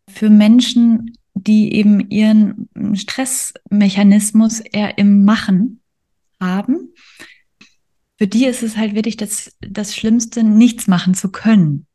für 0.09 0.31
Menschen, 0.31 1.19
die 1.35 1.75
eben 1.75 2.09
ihren 2.11 2.69
Stressmechanismus 2.95 4.61
eher 4.61 4.99
im 4.99 5.25
Machen 5.25 5.81
haben. 6.41 6.93
Für 8.17 8.29
die 8.29 8.47
ist 8.47 8.63
es 8.63 8.77
halt 8.77 8.95
wirklich 8.95 9.17
das, 9.17 9.57
das 9.61 9.97
Schlimmste, 9.97 10.45
nichts 10.45 10.87
machen 10.87 11.15
zu 11.15 11.33
können. 11.33 11.87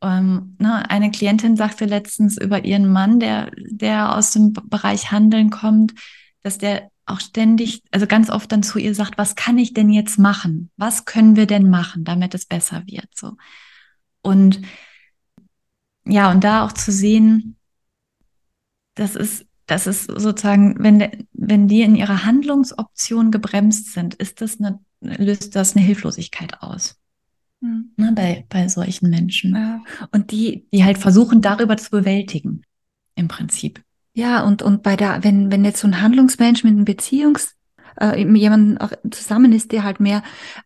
Ähm, 0.00 0.56
ne, 0.58 0.88
eine 0.90 1.10
Klientin 1.10 1.56
sagte 1.56 1.84
letztens 1.84 2.38
über 2.38 2.64
ihren 2.64 2.90
Mann, 2.90 3.20
der, 3.20 3.50
der 3.56 4.14
aus 4.14 4.32
dem 4.32 4.52
Bereich 4.52 5.10
Handeln 5.10 5.50
kommt, 5.50 5.94
dass 6.42 6.58
der 6.58 6.90
auch 7.06 7.20
ständig, 7.20 7.82
also 7.90 8.06
ganz 8.06 8.30
oft 8.30 8.52
dann 8.52 8.62
zu 8.62 8.78
ihr 8.78 8.94
sagt, 8.94 9.18
was 9.18 9.34
kann 9.34 9.58
ich 9.58 9.72
denn 9.72 9.90
jetzt 9.90 10.18
machen? 10.18 10.70
Was 10.76 11.04
können 11.04 11.36
wir 11.36 11.46
denn 11.46 11.70
machen, 11.70 12.04
damit 12.04 12.34
es 12.34 12.46
besser 12.46 12.82
wird? 12.86 13.08
So. 13.14 13.36
Und 14.22 14.60
ja, 16.04 16.30
und 16.30 16.44
da 16.44 16.64
auch 16.64 16.72
zu 16.72 16.92
sehen, 16.92 17.56
das 18.94 19.14
ist, 19.14 19.46
das 19.66 19.86
ist 19.86 20.04
sozusagen, 20.04 20.76
wenn, 20.82 21.28
wenn 21.32 21.68
die 21.68 21.82
in 21.82 21.96
ihrer 21.96 22.24
Handlungsoption 22.24 23.30
gebremst 23.30 23.92
sind, 23.92 24.14
ist 24.14 24.40
das 24.40 24.58
eine, 24.58 24.80
löst 25.00 25.54
das 25.56 25.76
eine 25.76 25.84
Hilflosigkeit 25.84 26.62
aus. 26.62 26.98
Mhm. 27.60 27.90
Ne, 27.96 28.12
bei, 28.14 28.44
bei 28.48 28.68
solchen 28.68 29.10
Menschen. 29.10 29.54
Ja. 29.54 29.82
Und 30.12 30.30
die, 30.30 30.66
die 30.72 30.84
halt 30.84 30.98
versuchen, 30.98 31.40
darüber 31.40 31.76
zu 31.76 31.90
bewältigen, 31.90 32.62
im 33.14 33.28
Prinzip. 33.28 33.82
Ja, 34.14 34.42
und, 34.42 34.62
und 34.62 34.82
bei 34.82 34.96
der, 34.96 35.22
wenn, 35.24 35.50
wenn 35.50 35.64
jetzt 35.64 35.80
so 35.80 35.86
ein 35.86 36.00
Handlungsmensch 36.00 36.64
mit 36.64 36.72
einem 36.72 36.84
Beziehungs, 36.84 37.54
äh, 38.00 38.20
jemand 38.20 38.80
auch 38.80 38.92
zusammen 39.10 39.52
ist, 39.52 39.72
der 39.72 39.84
halt 39.84 40.00
mehr 40.00 40.22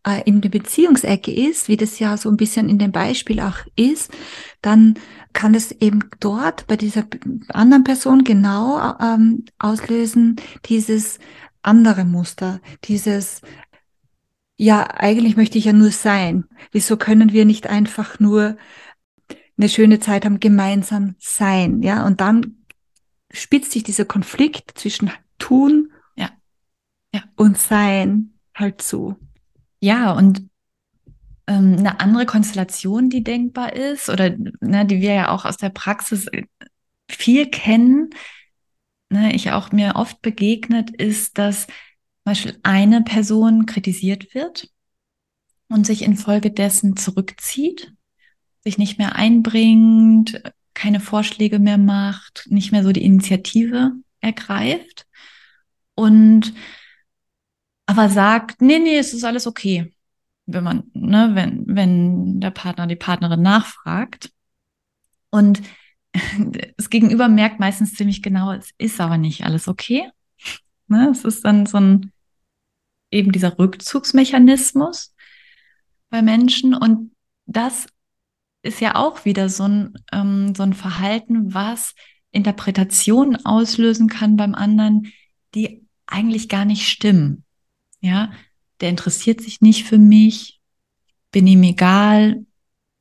äh, 0.07 0.23
in 0.25 0.41
der 0.41 0.51
Beziehungsecke 0.51 1.33
ist, 1.33 1.69
wie 1.69 1.77
das 1.77 1.99
ja 1.99 2.17
so 2.17 2.29
ein 2.29 2.37
bisschen 2.37 2.69
in 2.69 2.79
dem 2.79 2.93
Beispiel 2.93 3.41
auch 3.41 3.59
ist, 3.77 4.13
dann 4.61 4.95
kann 5.33 5.55
es 5.55 5.73
eben 5.73 6.01
dort 6.21 6.67
bei 6.67 6.77
dieser 6.77 7.05
anderen 7.49 7.85
Person 7.85 8.25
genau 8.25 8.97
ähm, 9.01 9.45
auslösen, 9.59 10.37
dieses 10.67 11.19
andere 11.63 12.05
Muster, 12.05 12.61
dieses 12.85 13.41
ja, 14.63 14.89
eigentlich 14.95 15.37
möchte 15.37 15.59
ich 15.59 15.65
ja 15.65 15.73
nur 15.73 15.91
sein. 15.91 16.45
Wieso 16.71 16.97
können 16.97 17.33
wir 17.33 17.45
nicht 17.45 17.67
einfach 17.67 18.21
nur 18.21 18.57
eine 19.59 19.69
schöne 19.69 19.99
Zeit 19.99 20.25
haben, 20.25 20.39
gemeinsam 20.39 21.17
sein? 21.19 21.83
Ja, 21.83 22.07
und 22.07 22.21
dann 22.21 22.65
spitzt 23.33 23.73
sich 23.73 23.83
dieser 23.83 24.05
Konflikt 24.05 24.79
zwischen 24.79 25.11
tun 25.39 25.91
ja. 26.15 26.31
Ja. 27.13 27.25
und 27.35 27.59
sein 27.59 28.35
halt 28.55 28.81
zu. 28.81 29.17
Ja, 29.81 30.13
und 30.13 30.49
ähm, 31.49 31.75
eine 31.79 31.99
andere 31.99 32.25
Konstellation, 32.25 33.11
die 33.11 33.25
denkbar 33.25 33.73
ist 33.73 34.09
oder 34.11 34.31
ne, 34.61 34.87
die 34.87 35.01
wir 35.01 35.13
ja 35.13 35.31
auch 35.31 35.45
aus 35.45 35.57
der 35.57 35.71
Praxis 35.71 36.29
äh, 36.29 36.45
viel 37.11 37.51
kennen, 37.51 38.11
ne, 39.11 39.35
ich 39.35 39.51
auch 39.51 39.73
mir 39.73 39.97
oft 39.97 40.23
begegnet, 40.23 40.91
ist, 40.91 41.37
dass 41.37 41.67
Beispiel 42.25 42.59
eine 42.63 43.03
Person 43.03 43.67
kritisiert 43.67 44.35
wird 44.35 44.69
und 45.69 45.87
sich 45.87 46.03
infolgedessen 46.03 46.97
zurückzieht, 46.97 47.93
sich 48.61 48.79
nicht 48.79 48.99
mehr 48.99 49.17
einbringt, 49.17 50.43
keine 50.75 51.01
Vorschläge 51.01 51.59
mehr 51.59 51.79
macht, 51.79 52.47
nicht 52.49 52.73
mehr 52.73 52.83
so 52.83 52.93
die 52.93 53.05
Initiative 53.05 53.93
ergreift 54.21 55.07
und 55.95 56.55
aber 57.87 58.09
sagt, 58.09 58.63
nee, 58.63 58.79
nee, 58.79 58.97
es 58.97 59.13
ist 59.13 59.25
alles 59.25 59.47
okay, 59.47 59.93
wenn 60.47 60.65
man, 60.65 60.85
ne, 60.95 61.31
wenn, 61.35 61.65
wenn 61.67 62.41
der 62.41 62.51
Partner, 62.51 62.87
die 62.87 62.97
Partnerin 62.97 63.43
nachfragt. 63.43 64.31
Und 65.31 65.63
das 66.77 66.91
Gegenüber 66.91 67.29
merkt 67.29 67.61
meistens 67.61 67.95
ziemlich 67.95 68.23
genau, 68.23 68.53
es 68.53 68.71
ist 68.79 69.01
aber 69.01 69.19
nicht 69.19 69.45
alles 69.45 69.69
okay. 69.69 70.11
Ne? 70.89 71.09
Es 71.11 71.25
ist 71.25 71.45
dann 71.45 71.67
so 71.67 71.79
ein, 71.79 72.13
eben 73.11 73.33
dieser 73.33 73.59
Rückzugsmechanismus 73.59 75.15
bei 76.11 76.23
Menschen. 76.23 76.75
Und 76.75 77.13
das 77.47 77.87
ist 78.63 78.81
ja 78.81 78.95
auch 78.95 79.25
wieder 79.25 79.49
so 79.49 79.65
ein, 79.65 79.95
ähm, 80.13 80.55
so 80.55 80.63
ein 80.63 80.75
Verhalten, 80.75 81.55
was 81.55 81.95
Interpretationen 82.31 83.45
auslösen 83.45 84.09
kann 84.09 84.37
beim 84.37 84.55
anderen, 84.55 85.13
die 85.55 85.87
eigentlich 86.07 86.49
gar 86.49 86.65
nicht 86.65 86.89
stimmen. 86.89 87.45
Ja, 88.01 88.33
der 88.81 88.91
interessiert 88.91 89.41
sich 89.41 89.61
nicht 89.61 89.85
für 89.85 89.99
mich, 89.99 90.61
bin 91.31 91.47
ihm 91.47 91.63
egal, 91.63 92.45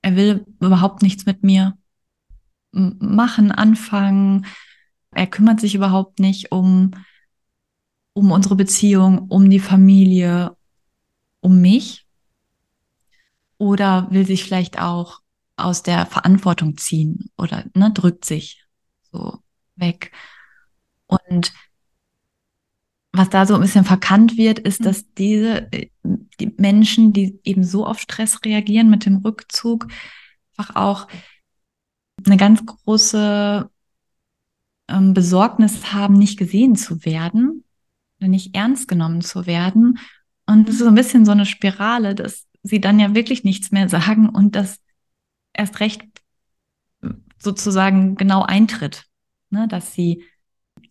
er 0.01 0.15
will 0.15 0.45
überhaupt 0.59 1.01
nichts 1.01 1.25
mit 1.25 1.43
mir 1.43 1.77
machen, 2.71 3.51
anfangen, 3.51 4.45
er 5.11 5.27
kümmert 5.27 5.59
sich 5.59 5.75
überhaupt 5.75 6.19
nicht 6.19 6.51
um, 6.51 6.91
um 8.13 8.31
unsere 8.31 8.55
Beziehung, 8.55 9.27
um 9.29 9.49
die 9.49 9.59
Familie, 9.59 10.55
um 11.39 11.61
mich 11.61 12.05
oder 13.57 14.07
will 14.11 14.25
sich 14.25 14.43
vielleicht 14.43 14.79
auch 14.79 15.21
aus 15.55 15.83
der 15.83 16.05
Verantwortung 16.05 16.77
ziehen 16.77 17.29
oder 17.37 17.65
ne, 17.75 17.91
drückt 17.91 18.25
sich 18.25 18.65
so 19.11 19.39
weg. 19.75 20.11
Und 21.07 21.53
was 23.11 23.29
da 23.29 23.45
so 23.45 23.55
ein 23.55 23.61
bisschen 23.61 23.85
verkannt 23.85 24.37
wird, 24.37 24.59
ist, 24.59 24.79
mhm. 24.79 24.85
dass 24.85 25.13
diese 25.13 25.69
die 26.03 26.53
Menschen, 26.57 27.13
die 27.13 27.39
eben 27.43 27.63
so 27.63 27.85
auf 27.85 27.99
Stress 27.99 28.43
reagieren 28.43 28.89
mit 28.89 29.05
dem 29.05 29.17
Rückzug, 29.17 29.87
einfach 30.57 30.75
auch 30.75 31.07
eine 32.25 32.37
ganz 32.37 32.65
große 32.65 33.69
ähm, 34.87 35.13
Besorgnis 35.13 35.93
haben, 35.93 36.15
nicht 36.15 36.37
gesehen 36.37 36.75
zu 36.75 37.05
werden 37.05 37.60
nicht 38.27 38.55
ernst 38.55 38.87
genommen 38.87 39.21
zu 39.21 39.45
werden. 39.45 39.99
Und 40.45 40.67
es 40.67 40.75
ist 40.75 40.81
so 40.81 40.87
ein 40.87 40.95
bisschen 40.95 41.25
so 41.25 41.31
eine 41.31 41.45
Spirale, 41.45 42.15
dass 42.15 42.47
sie 42.63 42.81
dann 42.81 42.99
ja 42.99 43.15
wirklich 43.15 43.43
nichts 43.43 43.71
mehr 43.71 43.89
sagen 43.89 44.29
und 44.29 44.55
das 44.55 44.79
erst 45.53 45.79
recht 45.79 46.03
sozusagen 47.39 48.15
genau 48.15 48.43
eintritt, 48.43 49.05
ne? 49.49 49.67
dass 49.67 49.93
sie 49.93 50.23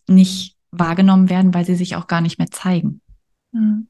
nicht 0.07 0.57
wahrgenommen 0.71 1.29
werden, 1.29 1.53
weil 1.53 1.65
sie 1.65 1.75
sich 1.75 1.95
auch 1.95 2.07
gar 2.07 2.21
nicht 2.21 2.37
mehr 2.37 2.51
zeigen. 2.51 3.01
Mhm. 3.51 3.87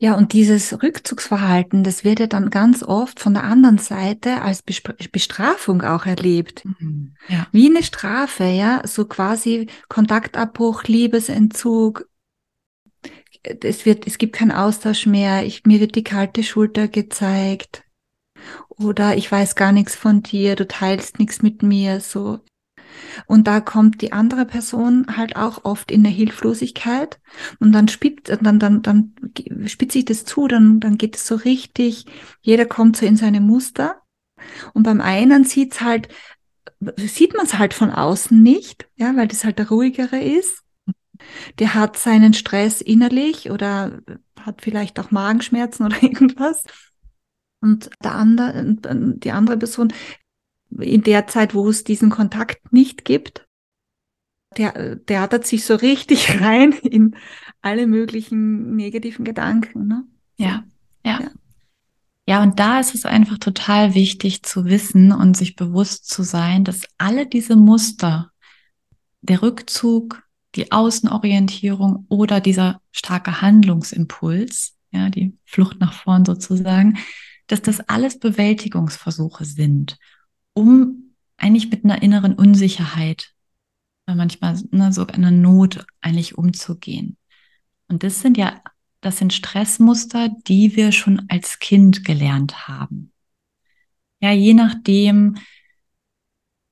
Ja, 0.00 0.14
und 0.14 0.32
dieses 0.32 0.80
Rückzugsverhalten, 0.80 1.82
das 1.82 2.04
wird 2.04 2.20
ja 2.20 2.28
dann 2.28 2.50
ganz 2.50 2.84
oft 2.84 3.18
von 3.18 3.34
der 3.34 3.42
anderen 3.42 3.78
Seite 3.78 4.42
als 4.42 4.62
Bestrafung 4.62 5.82
auch 5.82 6.06
erlebt. 6.06 6.64
Mhm, 6.78 7.14
ja. 7.26 7.48
Wie 7.50 7.68
eine 7.68 7.82
Strafe, 7.82 8.44
ja, 8.44 8.82
so 8.86 9.06
quasi 9.06 9.68
Kontaktabbruch, 9.88 10.84
Liebesentzug. 10.84 12.08
Es 13.42 13.86
wird, 13.86 14.06
es 14.06 14.18
gibt 14.18 14.34
keinen 14.34 14.52
Austausch 14.52 15.06
mehr. 15.06 15.44
Ich, 15.44 15.64
mir 15.64 15.80
wird 15.80 15.94
die 15.94 16.04
kalte 16.04 16.42
Schulter 16.42 16.88
gezeigt. 16.88 17.84
Oder 18.68 19.16
ich 19.16 19.30
weiß 19.30 19.56
gar 19.56 19.72
nichts 19.72 19.94
von 19.96 20.22
dir, 20.22 20.56
du 20.56 20.66
teilst 20.66 21.18
nichts 21.18 21.42
mit 21.42 21.62
mir, 21.62 22.00
so. 22.00 22.40
Und 23.26 23.46
da 23.46 23.60
kommt 23.60 24.00
die 24.00 24.12
andere 24.12 24.44
Person 24.46 25.06
halt 25.16 25.36
auch 25.36 25.64
oft 25.64 25.90
in 25.90 26.02
der 26.02 26.12
Hilflosigkeit 26.12 27.20
und 27.60 27.72
dann 27.72 27.88
spitzt, 27.88 28.36
dann, 28.40 28.58
dann, 28.58 28.82
dann 28.82 29.14
spitzt 29.66 29.92
sich 29.92 30.04
das 30.04 30.24
zu, 30.24 30.48
dann, 30.48 30.80
dann 30.80 30.98
geht 30.98 31.16
es 31.16 31.26
so 31.26 31.34
richtig, 31.34 32.06
jeder 32.40 32.66
kommt 32.66 32.96
so 32.96 33.06
in 33.06 33.16
seine 33.16 33.40
Muster. 33.40 34.02
Und 34.72 34.84
beim 34.84 35.00
einen 35.00 35.44
sieht's 35.44 35.80
halt, 35.80 36.08
sieht 36.96 37.36
man 37.36 37.46
es 37.46 37.58
halt 37.58 37.74
von 37.74 37.90
außen 37.90 38.40
nicht, 38.40 38.88
ja, 38.96 39.14
weil 39.16 39.28
das 39.28 39.44
halt 39.44 39.58
der 39.58 39.68
ruhigere 39.68 40.20
ist. 40.20 40.62
Der 41.58 41.74
hat 41.74 41.96
seinen 41.98 42.34
Stress 42.34 42.80
innerlich 42.80 43.50
oder 43.50 44.00
hat 44.40 44.62
vielleicht 44.62 44.98
auch 45.00 45.10
Magenschmerzen 45.10 45.86
oder 45.86 46.02
irgendwas. 46.02 46.64
Und 47.60 47.90
der 48.02 48.14
andere, 48.14 48.76
die 49.16 49.32
andere 49.32 49.56
Person 49.56 49.92
in 50.78 51.02
der 51.02 51.26
Zeit, 51.26 51.54
wo 51.54 51.68
es 51.68 51.84
diesen 51.84 52.10
Kontakt 52.10 52.72
nicht 52.72 53.04
gibt, 53.04 53.46
der, 54.56 54.96
der 54.96 55.20
hat 55.20 55.46
sich 55.46 55.64
so 55.64 55.74
richtig 55.74 56.40
rein 56.40 56.72
in 56.72 57.16
alle 57.60 57.86
möglichen 57.86 58.76
negativen 58.76 59.24
Gedanken. 59.24 59.86
Ne? 59.86 60.04
Ja, 60.36 60.64
ja, 61.04 61.20
ja. 61.20 61.30
Ja, 62.28 62.42
und 62.42 62.60
da 62.60 62.78
ist 62.78 62.94
es 62.94 63.06
einfach 63.06 63.38
total 63.38 63.94
wichtig 63.94 64.42
zu 64.42 64.66
wissen 64.66 65.12
und 65.12 65.34
sich 65.34 65.56
bewusst 65.56 66.10
zu 66.10 66.22
sein, 66.22 66.62
dass 66.62 66.82
alle 66.98 67.26
diese 67.26 67.56
Muster, 67.56 68.32
der 69.22 69.40
Rückzug, 69.40 70.22
die 70.58 70.72
Außenorientierung 70.72 72.04
oder 72.08 72.40
dieser 72.40 72.82
starke 72.92 73.40
Handlungsimpuls, 73.40 74.76
ja, 74.90 75.08
die 75.08 75.36
Flucht 75.44 75.80
nach 75.80 75.92
vorn 75.92 76.24
sozusagen, 76.24 76.98
dass 77.46 77.62
das 77.62 77.80
alles 77.80 78.18
Bewältigungsversuche 78.18 79.44
sind 79.44 79.96
um 80.58 81.14
eigentlich 81.36 81.70
mit 81.70 81.84
einer 81.84 82.02
inneren 82.02 82.34
Unsicherheit, 82.34 83.32
äh, 84.06 84.14
manchmal 84.16 84.60
ne, 84.72 84.92
so 84.92 85.06
einer 85.06 85.30
Not 85.30 85.86
eigentlich 86.00 86.36
umzugehen. 86.36 87.16
Und 87.86 88.02
das 88.02 88.20
sind 88.20 88.36
ja, 88.36 88.60
das 89.00 89.18
sind 89.18 89.32
Stressmuster, 89.32 90.30
die 90.48 90.74
wir 90.74 90.90
schon 90.90 91.26
als 91.28 91.60
Kind 91.60 92.04
gelernt 92.04 92.66
haben. 92.66 93.12
Ja, 94.20 94.32
je 94.32 94.52
nachdem, 94.52 95.36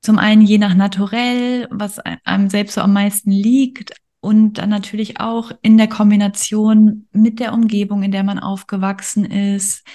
zum 0.07 0.19
einen 0.19 0.41
je 0.41 0.57
nach 0.57 0.73
Naturell, 0.73 1.67
was 1.69 1.99
einem 1.99 2.49
selbst 2.49 2.75
so 2.75 2.81
am 2.81 2.93
meisten 2.93 3.29
liegt, 3.29 3.91
und 4.21 4.53
dann 4.53 4.69
natürlich 4.69 5.19
auch 5.19 5.51
in 5.61 5.77
der 5.77 5.89
Kombination 5.89 7.09
mit 7.11 7.41
der 7.41 7.53
Umgebung, 7.53 8.03
in 8.03 8.13
der 8.13 8.23
man 8.23 8.39
aufgewachsen 8.39 9.25
ist, 9.25 9.85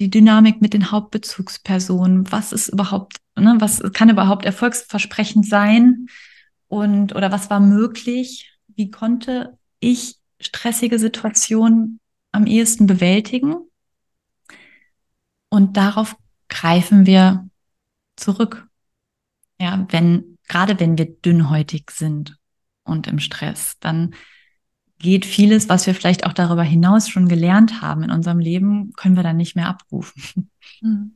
die 0.00 0.08
Dynamik 0.08 0.62
mit 0.62 0.72
den 0.72 0.90
Hauptbezugspersonen, 0.90 2.32
was 2.32 2.52
ist 2.52 2.68
überhaupt, 2.68 3.18
ne, 3.36 3.56
was 3.58 3.82
kann 3.92 4.08
überhaupt 4.08 4.46
erfolgsversprechend 4.46 5.46
sein 5.46 6.06
und 6.68 7.14
oder 7.14 7.30
was 7.30 7.50
war 7.50 7.60
möglich? 7.60 8.50
Wie 8.68 8.90
konnte 8.90 9.58
ich 9.80 10.16
stressige 10.40 10.98
Situationen 10.98 12.00
am 12.32 12.46
ehesten 12.46 12.86
bewältigen? 12.86 13.54
Und 15.50 15.76
darauf 15.76 16.16
greifen 16.48 17.04
wir 17.04 17.50
zurück. 18.16 18.67
Ja, 19.60 19.86
wenn, 19.90 20.38
gerade 20.48 20.78
wenn 20.78 20.98
wir 20.98 21.06
dünnhäutig 21.06 21.90
sind 21.90 22.36
und 22.84 23.06
im 23.06 23.18
Stress, 23.18 23.76
dann 23.80 24.14
geht 24.98 25.26
vieles, 25.26 25.68
was 25.68 25.86
wir 25.86 25.94
vielleicht 25.94 26.26
auch 26.26 26.32
darüber 26.32 26.62
hinaus 26.62 27.08
schon 27.08 27.28
gelernt 27.28 27.80
haben 27.82 28.02
in 28.02 28.10
unserem 28.10 28.38
Leben, 28.38 28.92
können 28.94 29.16
wir 29.16 29.22
dann 29.22 29.36
nicht 29.36 29.56
mehr 29.56 29.68
abrufen. 29.68 30.50
Hm. 30.80 31.14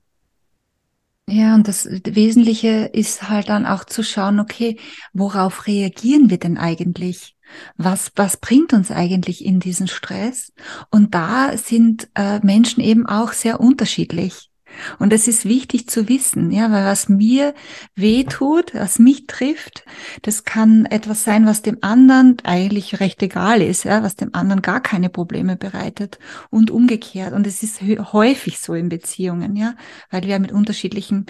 Ja, 1.28 1.55
und 1.55 1.68
das 1.68 1.88
Wesentliche 1.88 2.90
ist 2.92 3.28
halt 3.28 3.48
dann 3.48 3.64
auch 3.64 3.85
zu 3.85 4.02
schauen, 4.02 4.40
okay, 4.40 4.78
worauf 5.12 5.66
reagieren 5.66 6.31
wir 6.31 6.38
denn 6.38 6.59
eigentlich? 6.59 7.37
Was, 7.76 8.12
was 8.16 8.38
bringt 8.38 8.72
uns 8.72 8.90
eigentlich 8.90 9.44
in 9.44 9.61
diesen 9.61 9.87
Stress? 9.87 10.52
Und 10.90 11.14
da 11.14 11.57
sind 11.57 12.09
äh, 12.14 12.40
Menschen 12.40 12.83
eben 12.83 13.07
auch 13.07 13.33
sehr 13.33 13.61
unterschiedlich. 13.61 14.50
Und 14.99 15.13
es 15.13 15.29
ist 15.29 15.45
wichtig 15.45 15.89
zu 15.89 16.09
wissen, 16.09 16.51
ja, 16.51 16.71
weil 16.71 16.85
was 16.85 17.09
mir 17.09 17.55
weh 17.95 18.25
tut, 18.25 18.75
was 18.75 18.99
mich 18.99 19.27
trifft, 19.27 19.85
das 20.23 20.45
kann 20.45 20.87
etwas 20.87 21.25
sein, 21.25 21.47
was 21.47 21.63
dem 21.63 21.79
anderen 21.83 22.37
eigentlich 22.45 23.01
recht 23.01 23.23
egal 23.23 23.63
ist, 23.63 23.85
ja, 23.85 24.03
was 24.03 24.17
dem 24.17 24.35
anderen 24.35 24.63
gar 24.63 24.81
keine 24.81 25.09
Probleme 25.09 25.57
bereitet 25.57 26.19
und 26.51 26.71
umgekehrt. 26.71 27.33
Und 27.33 27.47
es 27.47 27.63
ist 27.63 27.81
häufig 28.13 28.59
so 28.59 28.75
in 28.75 28.89
Beziehungen, 28.89 29.57
ja, 29.57 29.75
weil 30.11 30.23
wir 30.25 30.39
mit 30.39 30.53
unterschiedlichen 30.53 31.27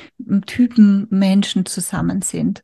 Typen 0.46 1.06
Menschen 1.10 1.66
zusammen 1.66 2.22
sind. 2.22 2.62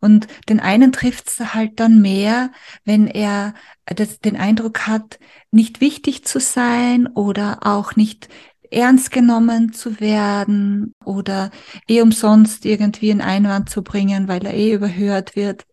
Und 0.00 0.26
den 0.48 0.60
einen 0.60 0.92
trifft 0.92 1.28
es 1.28 1.54
halt 1.54 1.80
dann 1.80 2.00
mehr, 2.00 2.50
wenn 2.84 3.06
er 3.06 3.54
das, 3.86 4.20
den 4.20 4.36
Eindruck 4.36 4.86
hat, 4.86 5.18
nicht 5.50 5.80
wichtig 5.80 6.24
zu 6.24 6.40
sein 6.40 7.06
oder 7.06 7.66
auch 7.66 7.96
nicht 7.96 8.28
ernst 8.72 9.10
genommen 9.10 9.72
zu 9.72 10.00
werden 10.00 10.94
oder 11.04 11.50
eh 11.88 12.00
umsonst 12.00 12.64
irgendwie 12.64 13.10
einen 13.10 13.20
Einwand 13.20 13.68
zu 13.70 13.82
bringen, 13.82 14.28
weil 14.28 14.44
er 14.44 14.54
eh 14.54 14.72
überhört 14.72 15.36
wird. 15.36 15.66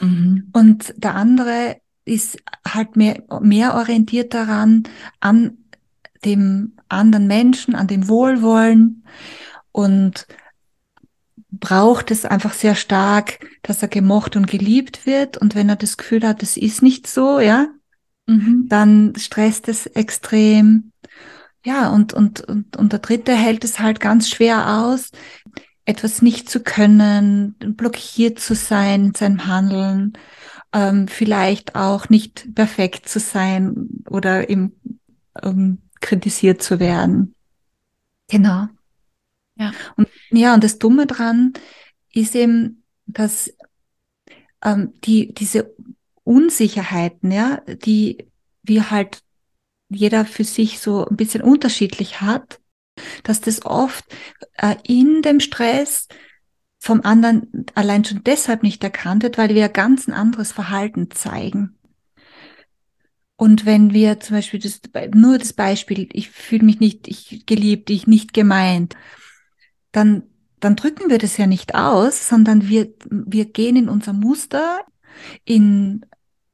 Mhm. 0.00 0.48
Und 0.52 0.94
der 0.96 1.14
andere 1.14 1.76
ist 2.04 2.38
halt 2.66 2.96
mehr, 2.96 3.22
mehr 3.40 3.74
orientiert 3.74 4.34
daran, 4.34 4.84
an 5.20 5.58
dem 6.24 6.76
anderen 6.88 7.26
Menschen, 7.26 7.74
an 7.74 7.86
dem 7.86 8.08
Wohlwollen 8.08 9.04
und 9.72 10.26
braucht 11.50 12.10
es 12.10 12.24
einfach 12.24 12.54
sehr 12.54 12.74
stark, 12.74 13.38
dass 13.62 13.82
er 13.82 13.88
gemocht 13.88 14.36
und 14.36 14.46
geliebt 14.46 15.06
wird. 15.06 15.36
Und 15.36 15.54
wenn 15.54 15.68
er 15.68 15.76
das 15.76 15.96
Gefühl 15.96 16.26
hat, 16.26 16.42
das 16.42 16.56
ist 16.56 16.82
nicht 16.82 17.06
so, 17.06 17.40
ja, 17.40 17.68
mhm. 18.26 18.66
dann 18.68 19.12
stresst 19.16 19.68
es 19.68 19.86
extrem 19.86 20.91
ja, 21.64 21.90
und, 21.90 22.12
und, 22.12 22.40
und, 22.42 22.76
und 22.76 22.92
der 22.92 22.98
Dritte 22.98 23.34
hält 23.34 23.64
es 23.64 23.78
halt 23.78 24.00
ganz 24.00 24.28
schwer 24.28 24.84
aus, 24.84 25.10
etwas 25.84 26.22
nicht 26.22 26.48
zu 26.48 26.60
können, 26.60 27.54
blockiert 27.58 28.38
zu 28.38 28.54
sein 28.54 29.06
in 29.06 29.14
seinem 29.14 29.46
Handeln, 29.46 30.12
ähm, 30.72 31.08
vielleicht 31.08 31.74
auch 31.74 32.08
nicht 32.08 32.54
perfekt 32.54 33.08
zu 33.08 33.20
sein 33.20 33.88
oder 34.08 34.48
im 34.48 34.72
ähm, 35.42 35.78
kritisiert 36.00 36.62
zu 36.62 36.80
werden. 36.80 37.34
Genau. 38.28 38.66
Ja. 39.56 39.72
Und 39.96 40.08
ja, 40.30 40.54
und 40.54 40.64
das 40.64 40.78
Dumme 40.78 41.06
dran 41.06 41.52
ist 42.12 42.34
eben, 42.34 42.82
dass 43.06 43.52
ähm, 44.64 44.94
die, 45.04 45.32
diese 45.34 45.74
Unsicherheiten, 46.24 47.30
ja, 47.30 47.60
die 47.66 48.26
wir 48.62 48.90
halt 48.90 49.22
jeder 49.94 50.24
für 50.24 50.44
sich 50.44 50.78
so 50.78 51.06
ein 51.06 51.16
bisschen 51.16 51.42
unterschiedlich 51.42 52.20
hat, 52.20 52.60
dass 53.22 53.40
das 53.40 53.64
oft 53.64 54.04
äh, 54.56 54.76
in 54.84 55.22
dem 55.22 55.40
Stress 55.40 56.08
vom 56.78 57.00
anderen 57.02 57.66
allein 57.74 58.04
schon 58.04 58.24
deshalb 58.24 58.62
nicht 58.62 58.82
erkannt 58.82 59.22
wird, 59.22 59.38
weil 59.38 59.54
wir 59.54 59.68
ganz 59.68 60.08
ein 60.08 60.14
anderes 60.14 60.52
Verhalten 60.52 61.10
zeigen. 61.10 61.78
Und 63.36 63.66
wenn 63.66 63.92
wir 63.92 64.20
zum 64.20 64.36
Beispiel 64.36 64.60
das, 64.60 64.80
nur 65.14 65.38
das 65.38 65.52
Beispiel, 65.52 66.08
ich 66.12 66.30
fühle 66.30 66.64
mich 66.64 66.80
nicht 66.80 67.08
ich 67.08 67.46
geliebt, 67.46 67.90
ich 67.90 68.06
nicht 68.06 68.34
gemeint, 68.34 68.94
dann, 69.90 70.24
dann 70.60 70.76
drücken 70.76 71.10
wir 71.10 71.18
das 71.18 71.36
ja 71.36 71.46
nicht 71.46 71.74
aus, 71.74 72.28
sondern 72.28 72.68
wir, 72.68 72.92
wir 73.10 73.46
gehen 73.46 73.76
in 73.76 73.88
unser 73.88 74.12
Muster, 74.12 74.80
in 75.44 76.06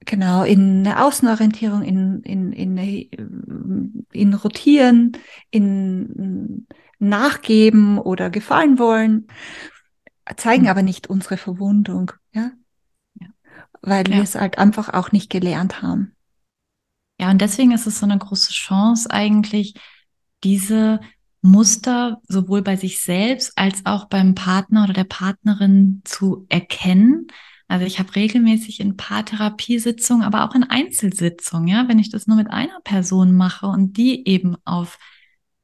Genau, 0.08 0.42
in 0.42 0.86
eine 0.86 1.04
Außenorientierung, 1.04 1.82
in, 1.82 2.22
in, 2.22 2.52
in, 2.54 4.06
in 4.10 4.32
Rotieren, 4.32 5.12
in 5.50 6.66
Nachgeben 6.98 7.98
oder 7.98 8.30
gefallen 8.30 8.78
wollen, 8.78 9.26
zeigen 10.34 10.62
mhm. 10.62 10.68
aber 10.70 10.80
nicht 10.80 11.10
unsere 11.10 11.36
Verwundung, 11.36 12.12
ja? 12.32 12.52
ja. 13.20 13.26
Weil 13.82 14.08
ja. 14.08 14.16
wir 14.16 14.22
es 14.22 14.34
halt 14.34 14.56
einfach 14.56 14.88
auch 14.94 15.12
nicht 15.12 15.28
gelernt 15.28 15.82
haben. 15.82 16.16
Ja, 17.20 17.30
und 17.30 17.42
deswegen 17.42 17.72
ist 17.72 17.86
es 17.86 17.98
so 17.98 18.06
eine 18.06 18.16
große 18.16 18.54
Chance 18.54 19.10
eigentlich, 19.10 19.74
diese 20.42 21.00
Muster 21.42 22.22
sowohl 22.26 22.62
bei 22.62 22.76
sich 22.76 23.02
selbst 23.02 23.52
als 23.56 23.84
auch 23.84 24.06
beim 24.06 24.34
Partner 24.34 24.84
oder 24.84 24.94
der 24.94 25.04
Partnerin 25.04 26.00
zu 26.06 26.46
erkennen 26.48 27.26
also 27.68 27.84
ich 27.84 27.98
habe 27.98 28.16
regelmäßig 28.16 28.80
in 28.80 28.96
Paartherapiesitzungen, 28.96 30.24
aber 30.24 30.48
auch 30.48 30.54
in 30.54 30.64
Einzelsitzungen, 30.64 31.68
ja, 31.68 31.86
wenn 31.86 31.98
ich 31.98 32.10
das 32.10 32.26
nur 32.26 32.36
mit 32.36 32.50
einer 32.50 32.80
Person 32.82 33.32
mache 33.34 33.66
und 33.66 33.98
die 33.98 34.26
eben 34.26 34.56
auf 34.64 34.98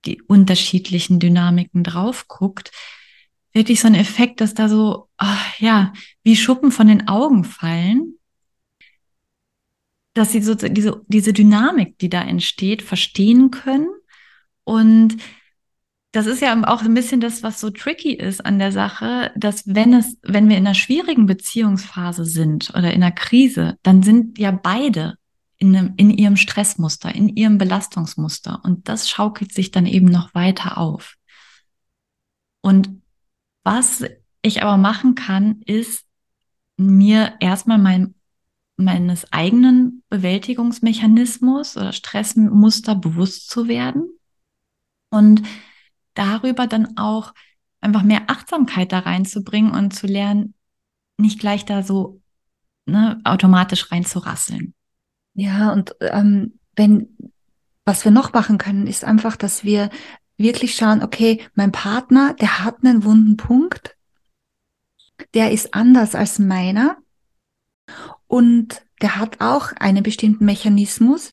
die 0.04 0.20
unterschiedlichen 0.20 1.18
Dynamiken 1.18 1.82
drauf 1.82 2.28
guckt, 2.28 2.72
wirklich 3.54 3.80
so 3.80 3.86
ein 3.86 3.94
Effekt, 3.94 4.42
dass 4.42 4.52
da 4.52 4.68
so, 4.68 5.08
ach, 5.16 5.58
ja, 5.58 5.94
wie 6.22 6.36
Schuppen 6.36 6.70
von 6.70 6.88
den 6.88 7.08
Augen 7.08 7.44
fallen, 7.44 8.18
dass 10.12 10.32
sie 10.32 10.42
so 10.42 10.54
diese, 10.54 11.02
diese 11.08 11.32
Dynamik, 11.32 11.98
die 11.98 12.10
da 12.10 12.22
entsteht, 12.22 12.82
verstehen 12.82 13.50
können. 13.50 13.88
Und 14.64 15.16
das 16.14 16.26
ist 16.26 16.40
ja 16.40 16.56
auch 16.68 16.82
ein 16.82 16.94
bisschen 16.94 17.20
das, 17.20 17.42
was 17.42 17.58
so 17.58 17.70
tricky 17.70 18.12
ist 18.12 18.46
an 18.46 18.60
der 18.60 18.70
Sache, 18.70 19.32
dass 19.34 19.66
wenn 19.66 19.92
es, 19.92 20.16
wenn 20.22 20.48
wir 20.48 20.56
in 20.56 20.64
einer 20.64 20.76
schwierigen 20.76 21.26
Beziehungsphase 21.26 22.24
sind 22.24 22.70
oder 22.70 22.92
in 22.92 23.02
einer 23.02 23.10
Krise, 23.10 23.78
dann 23.82 24.04
sind 24.04 24.38
ja 24.38 24.52
beide 24.52 25.18
in, 25.56 25.74
einem, 25.74 25.94
in 25.96 26.10
ihrem 26.10 26.36
Stressmuster, 26.36 27.12
in 27.12 27.28
ihrem 27.28 27.58
Belastungsmuster. 27.58 28.60
Und 28.62 28.88
das 28.88 29.10
schaukelt 29.10 29.52
sich 29.52 29.72
dann 29.72 29.86
eben 29.86 30.06
noch 30.06 30.32
weiter 30.36 30.78
auf. 30.78 31.16
Und 32.60 33.02
was 33.64 34.04
ich 34.40 34.62
aber 34.62 34.76
machen 34.76 35.16
kann, 35.16 35.62
ist 35.62 36.04
mir 36.76 37.34
erstmal 37.40 37.78
mein, 37.78 38.14
meines 38.76 39.32
eigenen 39.32 40.04
Bewältigungsmechanismus 40.10 41.76
oder 41.76 41.92
Stressmuster 41.92 42.94
bewusst 42.94 43.50
zu 43.50 43.66
werden 43.66 44.10
und 45.10 45.42
darüber 46.14 46.66
dann 46.66 46.96
auch 46.96 47.34
einfach 47.80 48.02
mehr 48.02 48.22
Achtsamkeit 48.28 48.92
da 48.92 49.00
reinzubringen 49.00 49.72
und 49.72 49.94
zu 49.94 50.06
lernen, 50.06 50.54
nicht 51.18 51.38
gleich 51.38 51.64
da 51.64 51.82
so 51.82 52.20
ne, 52.86 53.20
automatisch 53.24 53.90
reinzurasseln. 53.92 54.74
Ja, 55.34 55.72
und 55.72 55.94
ähm, 56.00 56.58
wenn, 56.76 57.16
was 57.84 58.04
wir 58.04 58.12
noch 58.12 58.32
machen 58.32 58.58
können, 58.58 58.86
ist 58.86 59.04
einfach, 59.04 59.36
dass 59.36 59.64
wir 59.64 59.90
wirklich 60.36 60.74
schauen, 60.74 61.02
okay, 61.02 61.44
mein 61.54 61.72
Partner, 61.72 62.34
der 62.34 62.64
hat 62.64 62.84
einen 62.84 63.04
wunden 63.04 63.36
Punkt, 63.36 63.96
der 65.34 65.52
ist 65.52 65.74
anders 65.74 66.14
als 66.14 66.38
meiner. 66.38 66.96
Und 68.26 68.84
der 69.02 69.16
hat 69.16 69.40
auch 69.40 69.72
einen 69.72 70.02
bestimmten 70.02 70.44
Mechanismus. 70.44 71.32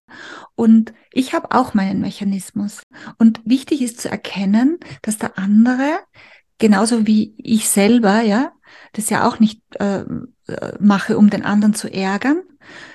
Und 0.55 0.93
ich 1.11 1.33
habe 1.33 1.51
auch 1.51 1.73
meinen 1.73 2.01
Mechanismus. 2.01 2.83
Und 3.17 3.41
wichtig 3.45 3.81
ist 3.81 3.99
zu 4.01 4.09
erkennen, 4.09 4.79
dass 5.01 5.17
der 5.17 5.37
andere, 5.37 5.99
genauso 6.57 7.05
wie 7.05 7.33
ich 7.37 7.69
selber, 7.69 8.21
ja, 8.21 8.53
das 8.93 9.09
ja 9.09 9.27
auch 9.27 9.39
nicht 9.39 9.61
äh, 9.79 10.01
äh 10.47 10.73
mache, 10.79 11.17
um 11.17 11.29
den 11.29 11.43
anderen 11.43 11.73
zu 11.73 11.91
ärgern, 11.91 12.41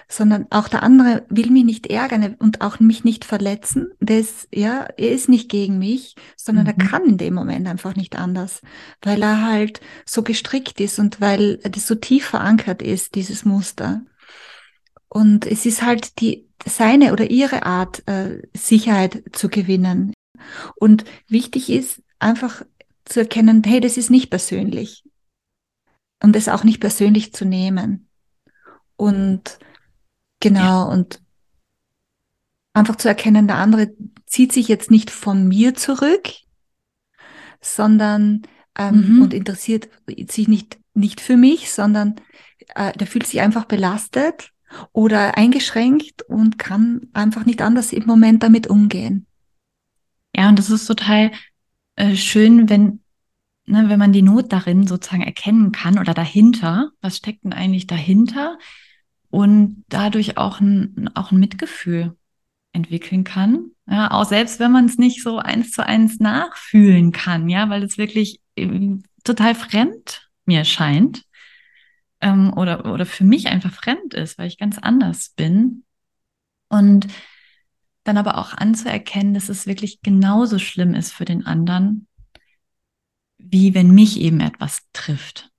sondern 0.09 0.46
auch 0.50 0.68
der 0.68 0.83
andere 0.83 1.26
will 1.29 1.50
mich 1.50 1.64
nicht 1.64 1.87
ärgern 1.88 2.37
und 2.38 2.61
auch 2.61 2.81
mich 2.81 3.05
nicht 3.05 3.24
verletzen. 3.24 3.88
Das, 4.00 4.48
ja, 4.52 4.87
er 4.96 5.11
ist 5.11 5.29
nicht 5.29 5.50
gegen 5.50 5.79
mich, 5.79 6.14
sondern 6.37 6.64
mhm. 6.64 6.70
er 6.70 6.87
kann 6.87 7.05
in 7.05 7.18
dem 7.18 7.35
Moment 7.35 7.66
einfach 7.66 7.96
nicht 7.96 8.16
anders, 8.16 8.62
weil 9.02 9.22
er 9.22 9.42
halt 9.42 9.81
so 10.05 10.22
gestrickt 10.22 10.81
ist 10.81 10.98
und 10.98 11.20
weil 11.20 11.59
das 11.59 11.87
so 11.87 11.94
tief 11.94 12.26
verankert 12.26 12.83
ist, 12.83 13.14
dieses 13.14 13.44
Muster. 13.44 14.02
Und 15.09 15.46
es 15.46 15.66
ist 15.66 15.83
halt 15.83 16.20
die, 16.20 16.45
seine 16.66 17.12
oder 17.12 17.31
ihre 17.31 17.64
Art, 17.64 18.07
äh, 18.09 18.42
Sicherheit 18.55 19.22
zu 19.33 19.48
gewinnen. 19.48 20.12
Und 20.74 21.05
wichtig 21.29 21.70
ist 21.70 22.02
einfach 22.18 22.62
zu 23.05 23.20
erkennen, 23.20 23.62
hey, 23.64 23.81
das 23.81 23.96
ist 23.96 24.11
nicht 24.11 24.31
persönlich. 24.31 25.05
Und 26.22 26.35
es 26.35 26.48
auch 26.48 26.64
nicht 26.64 26.81
persönlich 26.81 27.33
zu 27.33 27.44
nehmen. 27.44 28.09
Und 28.96 29.59
genau, 30.40 30.61
ja. 30.61 30.83
und 30.85 31.22
einfach 32.72 32.96
zu 32.96 33.09
erkennen, 33.09 33.46
der 33.46 33.57
andere 33.57 33.92
zieht 34.26 34.52
sich 34.52 34.68
jetzt 34.68 34.90
nicht 34.90 35.11
von 35.11 35.46
mir 35.46 35.74
zurück, 35.74 36.31
sondern 37.61 38.42
ähm, 38.76 39.16
mhm. 39.16 39.22
und 39.22 39.35
interessiert 39.35 39.88
sich 40.29 40.48
nicht, 40.48 40.79
nicht 40.94 41.20
für 41.20 41.37
mich, 41.37 41.70
sondern 41.70 42.16
äh, 42.74 42.92
der 42.92 43.07
fühlt 43.07 43.26
sich 43.26 43.40
einfach 43.40 43.66
belastet 43.66 44.52
oder 44.92 45.36
eingeschränkt 45.36 46.22
und 46.22 46.58
kann 46.58 47.08
einfach 47.12 47.46
nicht 47.46 47.62
anders 47.62 47.92
im 47.92 48.06
Moment 48.06 48.42
damit 48.42 48.66
umgehen. 48.66 49.26
Ja, 50.34 50.48
und 50.48 50.58
das 50.58 50.70
ist 50.70 50.86
total 50.86 51.32
äh, 51.96 52.14
schön, 52.14 52.68
wenn, 52.68 53.00
ne, 53.64 53.88
wenn 53.88 53.98
man 53.98 54.12
die 54.12 54.22
Not 54.22 54.52
darin 54.52 54.86
sozusagen 54.86 55.22
erkennen 55.22 55.72
kann 55.72 55.98
oder 55.98 56.14
dahinter, 56.14 56.90
was 57.00 57.16
steckt 57.16 57.44
denn 57.44 57.52
eigentlich 57.52 57.86
dahinter 57.86 58.58
und 59.30 59.84
dadurch 59.88 60.36
auch 60.36 60.60
ein, 60.60 61.10
auch 61.14 61.32
ein 61.32 61.38
Mitgefühl 61.38 62.16
entwickeln 62.72 63.24
kann. 63.24 63.70
Ja, 63.88 64.10
auch 64.10 64.24
selbst 64.24 64.60
wenn 64.60 64.72
man 64.72 64.86
es 64.86 64.98
nicht 64.98 65.22
so 65.22 65.38
eins 65.38 65.70
zu 65.70 65.84
eins 65.84 66.20
nachfühlen 66.20 67.12
kann, 67.12 67.48
ja, 67.48 67.70
weil 67.70 67.82
es 67.82 67.98
wirklich 67.98 68.40
total 69.24 69.54
fremd 69.54 70.28
mir 70.44 70.64
scheint 70.64 71.25
ähm, 72.20 72.52
oder, 72.55 72.92
oder 72.92 73.07
für 73.07 73.24
mich 73.24 73.48
einfach 73.48 73.72
fremd 73.72 74.14
ist, 74.14 74.38
weil 74.38 74.48
ich 74.48 74.59
ganz 74.59 74.79
anders 74.79 75.31
bin. 75.31 75.85
Und 76.68 77.07
dann 78.05 78.18
aber 78.18 78.38
auch 78.38 78.52
anzuerkennen, 78.55 79.35
dass 79.35 79.48
es 79.48 79.66
wirklich 79.66 80.00
genauso 80.00 80.59
schlimm 80.59 80.94
ist 80.94 81.12
für 81.12 81.24
den 81.24 81.44
anderen, 81.44 82.07
wie 83.38 83.74
wenn 83.74 83.90
mich 83.90 84.20
eben 84.20 84.40
etwas 84.40 84.83
trifft. 84.92 85.50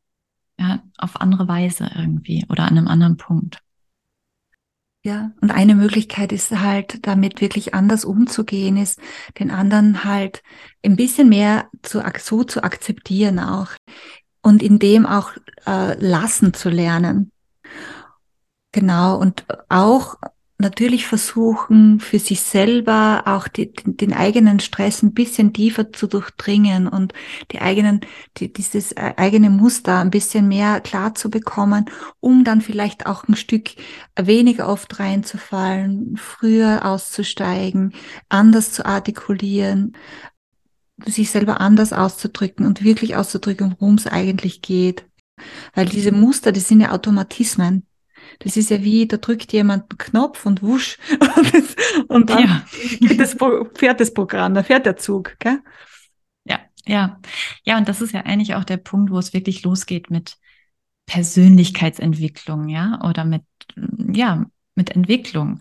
Ja, 0.59 0.81
auf 0.97 1.21
andere 1.21 1.47
Weise 1.47 1.91
irgendwie 1.95 2.45
oder 2.49 2.63
an 2.63 2.77
einem 2.77 2.87
anderen 2.87 3.17
Punkt. 3.17 3.59
Ja, 5.03 5.31
und 5.39 5.51
eine 5.51 5.75
Möglichkeit 5.75 6.31
ist 6.31 6.51
halt, 6.51 7.05
damit 7.07 7.39
wirklich 7.39 7.73
anders 7.73 8.03
umzugehen, 8.03 8.75
ist, 8.75 8.99
den 9.39 9.51
anderen 9.51 10.03
halt 10.03 10.41
ein 10.83 10.95
bisschen 10.95 11.29
mehr 11.29 11.69
zu, 11.83 12.01
so 12.19 12.43
zu 12.43 12.63
akzeptieren 12.63 13.39
auch 13.39 13.69
und 14.47 14.63
in 14.63 14.79
dem 14.79 15.05
auch 15.05 15.31
äh, 15.65 15.99
lassen 15.99 16.53
zu 16.53 16.69
lernen. 16.69 17.31
Genau, 18.71 19.17
und 19.17 19.45
auch 19.67 20.15
natürlich 20.57 21.05
versuchen, 21.05 21.99
für 21.99 22.17
sich 22.17 22.39
selber 22.39 23.23
auch 23.25 23.49
die, 23.49 23.73
den, 23.73 24.13
eigenen 24.13 24.61
Stress 24.61 25.03
ein 25.03 25.13
bisschen 25.13 25.51
tiefer 25.51 25.91
zu 25.91 26.07
durchdringen 26.07 26.87
und 26.87 27.13
die 27.51 27.59
eigenen, 27.59 27.99
die, 28.37 28.51
dieses 28.51 28.93
äh, 28.93 29.13
eigene 29.17 29.49
Muster 29.49 29.99
ein 29.99 30.11
bisschen 30.11 30.47
mehr 30.47 30.79
klar 30.79 31.13
zu 31.13 31.29
bekommen, 31.29 31.85
um 32.21 32.45
dann 32.45 32.61
vielleicht 32.61 33.05
auch 33.05 33.27
ein 33.27 33.35
Stück 33.35 33.71
weniger 34.17 34.69
oft 34.69 34.97
reinzufallen, 34.97 36.15
früher 36.17 36.85
auszusteigen, 36.85 37.93
anders 38.29 38.71
zu 38.71 38.85
artikulieren, 38.85 39.93
sich 41.05 41.29
selber 41.29 41.61
anders 41.61 41.93
auszudrücken 41.93 42.65
und 42.65 42.83
wirklich 42.83 43.15
auszudrücken, 43.15 43.75
worum 43.77 43.95
es 43.95 44.07
eigentlich 44.07 44.61
geht. 44.61 45.05
Weil 45.73 45.85
diese 45.87 46.11
Muster, 46.11 46.51
die 46.51 46.59
sind 46.59 46.81
ja 46.81 46.91
Automatismen. 46.91 47.85
Das 48.39 48.57
ist 48.57 48.69
ja 48.69 48.83
wie, 48.83 49.07
da 49.07 49.17
drückt 49.17 49.53
jemand 49.53 49.91
einen 49.91 49.97
Knopf 49.97 50.45
und 50.45 50.63
wusch. 50.63 50.97
und 52.07 52.29
dann 52.29 52.65
ja. 52.99 53.15
das, 53.15 53.35
fährt 53.75 53.99
das 53.99 54.13
Programm, 54.13 54.53
da 54.53 54.63
fährt 54.63 54.85
der 54.85 54.97
Zug. 54.97 55.35
Gell? 55.39 55.59
Ja, 56.43 56.59
ja. 56.85 57.19
Ja, 57.63 57.77
und 57.77 57.87
das 57.87 58.01
ist 58.01 58.13
ja 58.13 58.21
eigentlich 58.21 58.55
auch 58.55 58.63
der 58.63 58.77
Punkt, 58.77 59.11
wo 59.11 59.19
es 59.19 59.33
wirklich 59.33 59.63
losgeht 59.63 60.09
mit 60.09 60.37
Persönlichkeitsentwicklung, 61.05 62.67
ja, 62.67 62.99
oder 63.07 63.23
mit, 63.23 63.43
ja, 64.13 64.45
mit 64.75 64.91
Entwicklung. 64.91 65.59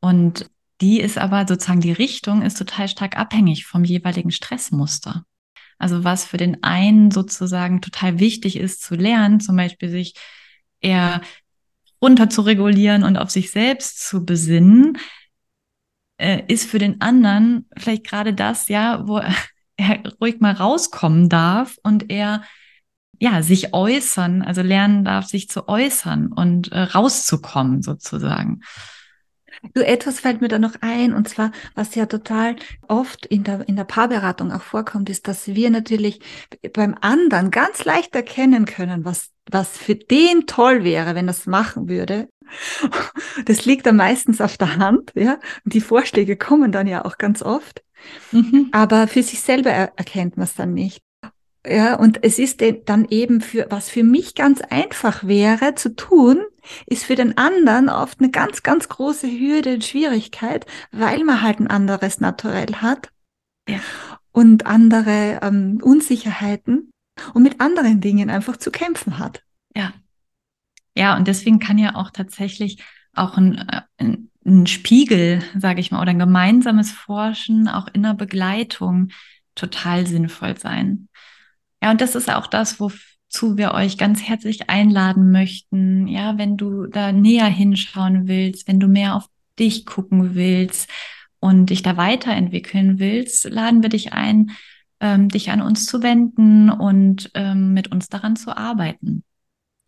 Und 0.00 0.48
die 0.80 1.00
ist 1.00 1.18
aber 1.18 1.46
sozusagen, 1.46 1.80
die 1.80 1.92
Richtung 1.92 2.42
ist 2.42 2.58
total 2.58 2.88
stark 2.88 3.16
abhängig 3.16 3.66
vom 3.66 3.84
jeweiligen 3.84 4.30
Stressmuster. 4.30 5.24
Also 5.78 6.04
was 6.04 6.24
für 6.24 6.36
den 6.36 6.62
einen 6.62 7.10
sozusagen 7.10 7.80
total 7.80 8.18
wichtig 8.18 8.56
ist 8.56 8.82
zu 8.82 8.94
lernen, 8.94 9.40
zum 9.40 9.56
Beispiel 9.56 9.90
sich 9.90 10.14
eher 10.80 11.20
runter 12.02 12.30
zu 12.30 12.42
regulieren 12.42 13.02
und 13.02 13.16
auf 13.16 13.30
sich 13.30 13.50
selbst 13.50 14.06
zu 14.06 14.24
besinnen, 14.24 14.98
äh, 16.18 16.42
ist 16.48 16.68
für 16.68 16.78
den 16.78 17.00
anderen 17.00 17.68
vielleicht 17.76 18.04
gerade 18.04 18.34
das, 18.34 18.68
ja, 18.68 19.06
wo 19.06 19.18
er 19.76 20.02
ruhig 20.20 20.40
mal 20.40 20.52
rauskommen 20.52 21.28
darf 21.28 21.76
und 21.82 22.10
er 22.10 22.42
ja 23.20 23.42
sich 23.42 23.74
äußern, 23.74 24.42
also 24.42 24.62
lernen 24.62 25.04
darf, 25.04 25.26
sich 25.26 25.48
zu 25.48 25.68
äußern 25.68 26.32
und 26.32 26.70
äh, 26.70 26.82
rauszukommen 26.82 27.82
sozusagen. 27.82 28.60
Du, 29.74 29.84
etwas 29.84 30.20
fällt 30.20 30.40
mir 30.40 30.48
da 30.48 30.58
noch 30.58 30.76
ein, 30.80 31.12
und 31.12 31.28
zwar, 31.28 31.52
was 31.74 31.94
ja 31.94 32.06
total 32.06 32.56
oft 32.86 33.26
in 33.26 33.44
der, 33.44 33.68
in 33.68 33.76
der 33.76 33.84
Paarberatung 33.84 34.52
auch 34.52 34.62
vorkommt, 34.62 35.10
ist, 35.10 35.28
dass 35.28 35.48
wir 35.48 35.70
natürlich 35.70 36.20
beim 36.72 36.96
anderen 37.00 37.50
ganz 37.50 37.84
leicht 37.84 38.14
erkennen 38.14 38.64
können, 38.66 39.04
was, 39.04 39.30
was 39.50 39.76
für 39.76 39.94
den 39.94 40.46
toll 40.46 40.84
wäre, 40.84 41.14
wenn 41.14 41.28
er 41.28 41.32
es 41.32 41.46
machen 41.46 41.88
würde. 41.88 42.28
Das 43.44 43.66
liegt 43.66 43.86
dann 43.86 43.96
meistens 43.96 44.40
auf 44.40 44.56
der 44.56 44.76
Hand, 44.76 45.12
ja. 45.14 45.38
Und 45.64 45.74
die 45.74 45.80
Vorschläge 45.80 46.36
kommen 46.36 46.72
dann 46.72 46.86
ja 46.86 47.04
auch 47.04 47.18
ganz 47.18 47.42
oft. 47.42 47.82
Mhm. 48.32 48.68
Aber 48.72 49.06
für 49.06 49.22
sich 49.22 49.40
selber 49.40 49.70
er 49.70 49.92
erkennt 49.96 50.36
man 50.36 50.44
es 50.44 50.54
dann 50.54 50.74
nicht. 50.74 51.02
Ja, 51.66 51.96
und 51.96 52.24
es 52.24 52.38
ist 52.38 52.62
dann 52.86 53.06
eben 53.10 53.40
für, 53.40 53.66
was 53.70 53.90
für 53.90 54.04
mich 54.04 54.34
ganz 54.34 54.60
einfach 54.60 55.26
wäre 55.26 55.74
zu 55.74 55.94
tun, 55.94 56.40
ist 56.86 57.04
für 57.04 57.14
den 57.14 57.36
anderen 57.36 57.88
oft 57.88 58.20
eine 58.20 58.30
ganz, 58.30 58.62
ganz 58.62 58.88
große 58.88 59.28
Hürde 59.28 59.74
und 59.74 59.84
Schwierigkeit, 59.84 60.66
weil 60.92 61.24
man 61.24 61.42
halt 61.42 61.60
ein 61.60 61.68
anderes 61.68 62.20
Naturell 62.20 62.74
hat 62.76 63.10
ja. 63.68 63.80
und 64.32 64.66
andere 64.66 65.40
ähm, 65.42 65.80
Unsicherheiten 65.82 66.90
und 67.34 67.42
mit 67.42 67.60
anderen 67.60 68.00
Dingen 68.00 68.30
einfach 68.30 68.56
zu 68.56 68.70
kämpfen 68.70 69.18
hat. 69.18 69.42
Ja. 69.74 69.92
Ja, 70.96 71.16
und 71.16 71.28
deswegen 71.28 71.60
kann 71.60 71.78
ja 71.78 71.94
auch 71.94 72.10
tatsächlich 72.10 72.82
auch 73.14 73.36
ein, 73.36 73.58
äh, 73.68 73.82
ein, 73.98 74.30
ein 74.44 74.66
Spiegel, 74.66 75.42
sage 75.56 75.80
ich 75.80 75.90
mal, 75.90 76.00
oder 76.00 76.10
ein 76.10 76.18
gemeinsames 76.18 76.90
Forschen 76.90 77.68
auch 77.68 77.88
in 77.92 78.02
der 78.02 78.14
Begleitung 78.14 79.10
total 79.54 80.06
sinnvoll 80.06 80.58
sein. 80.58 81.08
Ja, 81.82 81.90
und 81.90 82.00
das 82.00 82.14
ist 82.14 82.30
auch 82.30 82.46
das, 82.46 82.80
wozu 83.28 83.56
wir 83.58 83.72
euch 83.72 83.98
ganz 83.98 84.22
herzlich 84.22 84.70
einladen 84.70 85.30
möchten. 85.30 86.06
Ja, 86.06 86.38
wenn 86.38 86.56
du 86.56 86.86
da 86.86 87.12
näher 87.12 87.46
hinschauen 87.46 88.26
willst, 88.26 88.66
wenn 88.68 88.80
du 88.80 88.88
mehr 88.88 89.16
auf 89.16 89.28
dich 89.58 89.86
gucken 89.86 90.34
willst 90.34 90.88
und 91.40 91.66
dich 91.70 91.82
da 91.82 91.96
weiterentwickeln 91.96 92.98
willst, 92.98 93.44
laden 93.44 93.82
wir 93.82 93.90
dich 93.90 94.12
ein, 94.12 94.52
ähm, 95.00 95.28
dich 95.28 95.50
an 95.50 95.60
uns 95.60 95.86
zu 95.86 96.02
wenden 96.02 96.70
und 96.70 97.30
ähm, 97.34 97.74
mit 97.74 97.88
uns 97.92 98.08
daran 98.08 98.36
zu 98.36 98.56
arbeiten. 98.56 99.24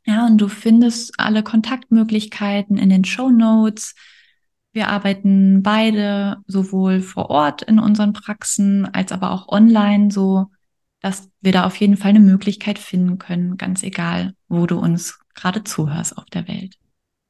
Ja, 0.07 0.27
und 0.27 0.39
du 0.39 0.49
findest 0.49 1.19
alle 1.19 1.43
Kontaktmöglichkeiten 1.43 2.79
in 2.79 2.91
den 2.91 3.05
Show 3.05 3.31
Notes. 3.31 3.95
Wir 4.73 4.89
arbeiten 4.89 5.63
beide 5.63 6.39
sowohl 6.47 7.01
vor 7.01 7.31
Ort 7.31 7.63
in 7.63 7.79
unseren 7.79 8.13
Praxen 8.13 8.87
als 8.87 9.13
aber 9.13 9.31
auch 9.31 9.49
online, 9.49 10.11
so 10.11 10.47
dass 11.01 11.31
wir 11.41 11.53
da 11.53 11.65
auf 11.65 11.77
jeden 11.77 11.97
Fall 11.97 12.11
eine 12.11 12.21
Möglichkeit 12.21 12.79
finden 12.79 13.19
können, 13.19 13.57
ganz 13.57 13.83
egal, 13.83 14.35
wo 14.49 14.67
du 14.67 14.79
uns 14.79 15.19
gerade 15.35 15.65
zuhörst 15.65 16.19
auf 16.19 16.27
der 16.27 16.47
Welt. 16.49 16.77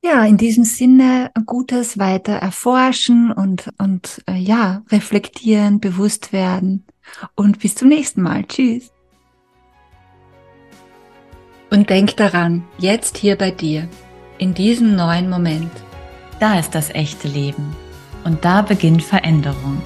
Ja, 0.02 0.24
in 0.24 0.38
diesem 0.38 0.64
Sinne 0.64 1.30
Gutes 1.44 1.98
weiter 1.98 2.32
erforschen 2.32 3.30
und, 3.32 3.68
und 3.78 4.22
äh, 4.26 4.36
ja, 4.36 4.82
reflektieren, 4.90 5.78
bewusst 5.78 6.32
werden. 6.32 6.86
Und 7.34 7.58
bis 7.58 7.74
zum 7.74 7.88
nächsten 7.88 8.22
Mal. 8.22 8.44
Tschüss. 8.44 8.90
Und 11.70 11.90
denk 11.90 12.16
daran, 12.16 12.64
jetzt 12.78 13.18
hier 13.18 13.36
bei 13.36 13.50
dir, 13.50 13.88
in 14.38 14.54
diesem 14.54 14.96
neuen 14.96 15.28
Moment. 15.28 15.70
Da 16.40 16.58
ist 16.58 16.74
das 16.74 16.90
echte 16.90 17.28
Leben. 17.28 17.76
Und 18.24 18.44
da 18.44 18.62
beginnt 18.62 19.02
Veränderung. 19.02 19.82